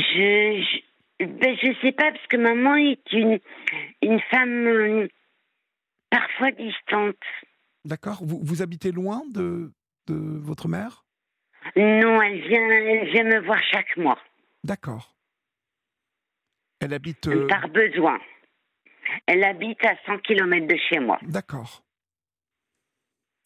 je, 1.18 1.24
ben, 1.24 1.56
je 1.62 1.72
sais 1.80 1.92
pas, 1.92 2.10
parce 2.12 2.26
que 2.26 2.36
maman 2.36 2.76
est 2.76 3.12
une, 3.12 3.38
une 4.02 4.20
femme 4.30 4.66
euh, 4.66 5.08
parfois 6.10 6.50
distante. 6.52 7.16
D'accord 7.84 8.20
vous, 8.24 8.38
vous 8.42 8.62
habitez 8.62 8.92
loin 8.92 9.22
de, 9.32 9.72
de 10.06 10.14
votre 10.14 10.68
mère? 10.68 11.04
Non, 11.76 12.20
elle 12.22 12.40
vient, 12.48 12.68
elle 12.68 13.08
vient 13.12 13.24
me 13.24 13.40
voir 13.46 13.60
chaque 13.70 13.96
mois, 13.96 14.18
D'accord. 14.64 15.16
Elle 16.80 16.92
habite. 16.92 17.28
euh, 17.28 17.46
par 17.46 17.68
besoin. 17.68 18.18
Elle 19.26 19.44
habite 19.44 19.84
à 19.86 19.94
100 20.06 20.18
km 20.18 20.66
de 20.66 20.76
chez 20.88 20.98
moi. 20.98 21.18
D'accord. 21.22 21.81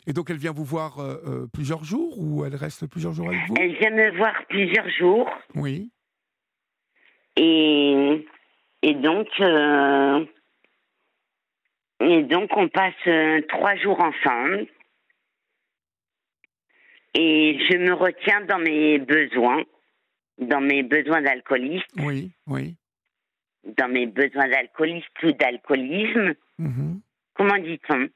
Et 0.06 0.12
donc 0.12 0.30
elle 0.30 0.36
vient 0.36 0.52
vous 0.52 0.64
voir 0.64 0.98
euh, 1.00 1.16
euh, 1.26 1.46
plusieurs 1.52 1.84
jours 1.84 2.18
ou 2.18 2.44
elle 2.44 2.54
reste 2.54 2.86
plusieurs 2.86 3.12
jours 3.12 3.28
avec 3.28 3.40
vous? 3.48 3.54
Elle 3.58 3.76
vient 3.76 3.90
me 3.90 4.16
voir 4.16 4.34
plusieurs 4.48 4.88
jours 4.90 5.28
Oui. 5.54 5.90
et, 7.36 8.26
et 8.82 8.94
donc 8.94 9.28
euh, 9.40 10.24
et 12.00 12.22
donc 12.22 12.50
on 12.56 12.68
passe 12.68 12.94
euh, 13.08 13.40
trois 13.48 13.74
jours 13.76 14.00
ensemble 14.00 14.66
et 17.14 17.58
je 17.70 17.78
me 17.78 17.94
retiens 17.94 18.42
dans 18.42 18.58
mes 18.58 18.98
besoins, 18.98 19.64
dans 20.38 20.60
mes 20.60 20.82
besoins 20.82 21.22
d'alcooliste, 21.22 21.86
Oui, 21.98 22.30
oui. 22.46 22.76
dans 23.78 23.88
mes 23.88 24.06
besoins 24.06 24.48
d'alcooliste 24.48 25.08
ou 25.22 25.32
d'alcoolisme. 25.32 26.34
Mhm. 26.58 27.00
Comment 27.34 27.58
dit-on? 27.58 28.08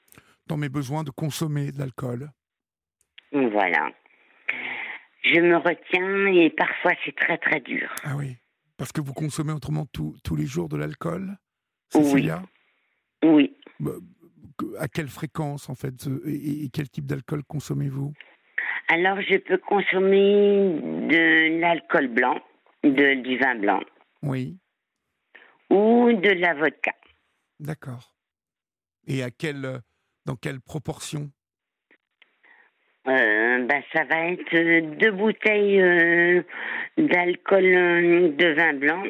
Dans 0.50 0.56
mes 0.56 0.68
besoins 0.68 1.04
de 1.04 1.10
consommer 1.10 1.70
de 1.70 1.78
l'alcool. 1.78 2.28
Voilà. 3.30 3.88
Je 5.22 5.38
me 5.38 5.56
retiens 5.56 6.26
et 6.26 6.50
parfois 6.50 6.90
c'est 7.04 7.14
très 7.14 7.38
très 7.38 7.60
dur. 7.60 7.88
Ah 8.02 8.16
oui. 8.16 8.36
Parce 8.76 8.90
que 8.90 9.00
vous 9.00 9.12
consommez 9.12 9.52
autrement 9.52 9.86
tous 9.86 10.16
tous 10.24 10.34
les 10.34 10.46
jours 10.46 10.68
de 10.68 10.76
l'alcool 10.76 11.36
Oui. 11.94 12.28
Oui. 13.22 13.56
Bah, 13.78 13.92
À 14.80 14.88
quelle 14.88 15.06
fréquence 15.06 15.70
en 15.70 15.76
fait 15.76 16.08
et, 16.26 16.64
et 16.64 16.68
quel 16.70 16.90
type 16.90 17.06
d'alcool 17.06 17.44
consommez-vous? 17.44 18.12
Alors 18.88 19.20
je 19.20 19.36
peux 19.36 19.58
consommer 19.58 20.80
de 21.12 21.60
l'alcool 21.60 22.08
blanc, 22.08 22.40
de, 22.82 23.22
du 23.22 23.38
vin 23.38 23.54
blanc 23.54 23.82
Oui. 24.24 24.58
ou 25.70 26.10
de 26.12 26.30
la 26.30 26.54
vodka. 26.54 26.92
D'accord. 27.60 28.16
Et 29.06 29.22
à 29.22 29.30
quelle, 29.30 29.80
dans 30.30 30.36
quelle 30.36 30.60
proportion? 30.60 31.28
Euh, 33.08 33.66
ben, 33.66 33.82
ça 33.92 34.04
va 34.04 34.26
être 34.30 34.54
euh, 34.54 34.94
deux 34.96 35.10
bouteilles 35.10 35.80
euh, 35.80 36.42
d'alcool 36.96 37.64
euh, 37.64 38.28
de 38.28 38.46
vin 38.54 38.74
blanc 38.74 39.02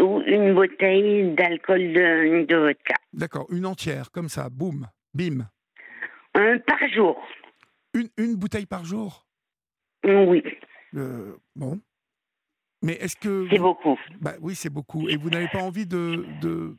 ou 0.00 0.20
une 0.26 0.52
bouteille 0.54 1.34
d'alcool 1.34 1.94
de, 1.94 2.44
de 2.44 2.56
vodka. 2.56 2.94
D'accord. 3.14 3.46
Une 3.50 3.64
entière, 3.64 4.10
comme 4.10 4.28
ça, 4.28 4.50
boum, 4.50 4.86
bim. 5.14 5.48
Un 6.34 6.58
par 6.58 6.86
jour. 6.92 7.26
Une, 7.94 8.10
une 8.18 8.36
bouteille 8.36 8.66
par 8.66 8.84
jour? 8.84 9.24
Oui, 10.04 10.42
Euh, 10.94 11.36
Bon. 11.56 11.80
Mais 12.84 12.92
est-ce 13.00 13.16
que. 13.16 13.48
c'est 13.50 13.58
beaucoup. 13.58 13.98
Bah 14.20 14.34
oui, 14.42 14.54
c'est 14.54 14.68
beaucoup. 14.68 15.08
Et 15.08 15.16
vous 15.16 15.30
n'avez 15.30 15.48
pas 15.48 15.60
envie 15.60 15.86
de, 15.86 16.26
de, 16.42 16.76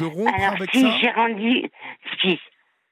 de 0.00 0.04
rompre 0.04 0.34
Alors 0.34 0.54
avec 0.56 0.70
si 0.72 0.82
ça 0.82 0.98
j'ai 1.00 1.10
rendu, 1.10 1.70
si, 2.20 2.40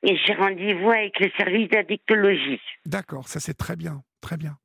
et 0.05 0.17
j'ai 0.17 0.35
rendez-vous 0.35 0.91
avec 0.91 1.19
le 1.19 1.31
service 1.37 1.69
d'addictologie. 1.69 2.61
D'accord, 2.87 3.27
ça 3.27 3.41
c'est 3.41 3.55
très 3.55 3.75
bien, 3.75 4.03
très 4.21 4.37
bien. 4.37 4.57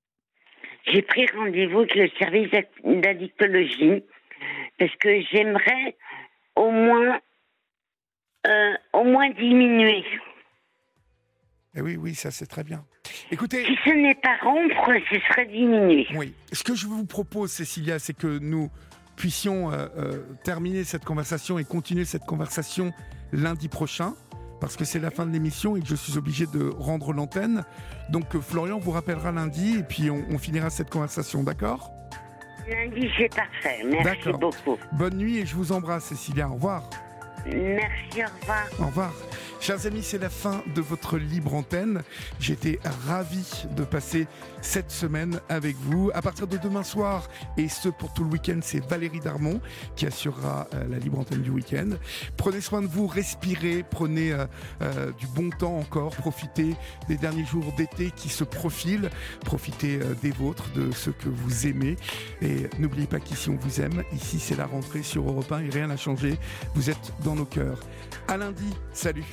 J'ai 0.86 1.02
pris 1.02 1.26
rendez-vous 1.36 1.80
avec 1.80 1.96
le 1.96 2.10
service 2.20 2.50
d'addictologie 2.84 4.04
parce 4.78 4.96
que 4.98 5.22
j'aimerais 5.32 5.98
au 6.56 6.70
moins, 6.70 7.20
euh, 8.46 8.74
au 8.94 9.04
moins 9.04 9.30
diminuer. 9.32 10.06
Et 11.80 11.82
Eh 11.82 11.84
oui, 11.84 11.98
oui, 11.98 12.14
ça 12.16 12.30
c'est 12.30 12.46
très 12.46 12.64
bien. 12.64 12.84
Écoutez, 13.32 13.66
Si 13.66 13.76
ce 13.86 13.90
n'est 13.92 14.16
pas 14.16 14.38
rompre, 14.44 14.92
ce 15.10 15.20
serait 15.30 15.46
diminuer. 15.46 16.06
oui, 16.16 16.34
ce 16.52 16.64
que 16.64 16.76
je 16.76 16.88
vous 16.88 17.06
propose, 17.06 17.52
Cécilia, 17.52 18.00
c'est 18.00 18.14
que 18.14 18.40
nous 18.40 18.70
puissions 19.16 19.72
euh, 19.72 19.88
euh, 19.98 20.24
terminer 20.44 20.84
cette 20.84 21.06
conversation 21.06 21.58
et 21.58 21.64
continuer 21.64 22.06
cette 22.06 22.26
conversation 22.26 22.92
lundi 23.32 23.70
prochain, 23.70 24.14
parce 24.60 24.76
que 24.76 24.84
c'est 24.84 25.00
la 25.00 25.10
fin 25.12 25.26
de 25.26 25.32
l'émission 25.32 25.78
et 25.78 25.82
que 25.82 25.88
je 25.88 25.96
suis 25.96 26.18
obligé 26.18 26.46
de 26.48 26.70
rendre 26.70 27.14
l'antenne. 27.14 27.64
Donc 28.10 28.36
euh, 28.36 28.42
Florian 28.42 28.78
vous 28.80 28.92
rappellera 28.92 29.32
lundi 29.32 29.78
et 29.80 29.84
puis 29.84 30.10
on, 30.10 30.24
on 30.30 30.38
finira 30.38 30.70
cette 30.70 30.90
conversation, 30.90 31.44
d'accord? 31.44 31.92
Lundi, 32.70 33.10
c'est 33.18 33.34
parfait. 33.34 33.80
Merci 33.86 34.30
beaucoup. 34.34 34.78
Bonne 34.92 35.16
nuit 35.18 35.38
et 35.38 35.46
je 35.46 35.56
vous 35.56 35.72
embrasse, 35.72 36.06
Cécilia. 36.06 36.50
Au 36.50 36.54
revoir. 36.54 36.90
Merci, 37.46 38.24
au 38.24 38.40
revoir. 38.42 38.68
Au 38.80 38.86
revoir. 38.86 39.14
Chers 39.62 39.86
amis, 39.86 40.04
c'est 40.04 40.18
la 40.18 40.30
fin 40.30 40.64
de 40.74 40.80
votre 40.80 41.18
libre 41.18 41.54
antenne. 41.54 42.02
J'étais 42.40 42.80
ravi 43.06 43.66
de 43.76 43.84
passer 43.84 44.26
cette 44.62 44.90
semaine 44.90 45.42
avec 45.50 45.76
vous. 45.76 46.12
À 46.14 46.22
partir 46.22 46.48
de 46.48 46.56
demain 46.56 46.84
soir, 46.84 47.28
et 47.58 47.68
ce 47.68 47.90
pour 47.90 48.14
tout 48.14 48.24
le 48.24 48.30
week-end, 48.30 48.60
c'est 48.62 48.80
Valérie 48.80 49.20
Darmon 49.20 49.60
qui 49.98 50.06
assurera 50.06 50.68
euh, 50.74 50.88
la 50.90 50.98
libre 50.98 51.20
antenne 51.20 51.42
du 51.42 51.50
week-end. 51.50 51.90
Prenez 52.38 52.62
soin 52.62 52.82
de 52.82 52.88
vous, 52.88 53.06
respirez, 53.06 53.84
prenez 53.84 54.32
euh, 54.32 54.46
euh, 54.82 55.12
du 55.12 55.28
bon 55.28 55.50
temps 55.50 55.78
encore, 55.78 56.16
profitez 56.16 56.76
des 57.10 57.18
derniers 57.18 57.46
jours 57.46 57.74
d'été 57.76 58.12
qui 58.16 58.30
se 58.30 58.46
profilent, 58.46 59.10
profitez 59.42 60.00
des 60.22 60.32
vôtres, 60.32 60.72
de 60.74 60.92
ceux 60.92 61.12
que 61.12 61.28
vous 61.28 61.68
aimez. 61.68 61.98
Et 62.42 62.70
n'oubliez 62.80 63.08
pas 63.08 63.20
qu'ici 63.20 63.50
on 63.50 63.58
vous 63.58 63.82
aime, 63.82 64.04
ici 64.14 64.40
c'est 64.40 64.56
la 64.56 64.66
rentrée 64.66 65.04
sur 65.04 65.30
Europe 65.30 65.52
1 65.52 65.66
et 65.66 65.70
rien 65.70 65.88
n'a 65.88 65.98
changé. 65.98 66.38
Vous 66.76 66.90
êtes 66.90 67.12
nos 67.36 67.46
cœurs. 67.46 67.80
À 68.28 68.38
lundi, 68.38 68.74
salut 68.94 69.26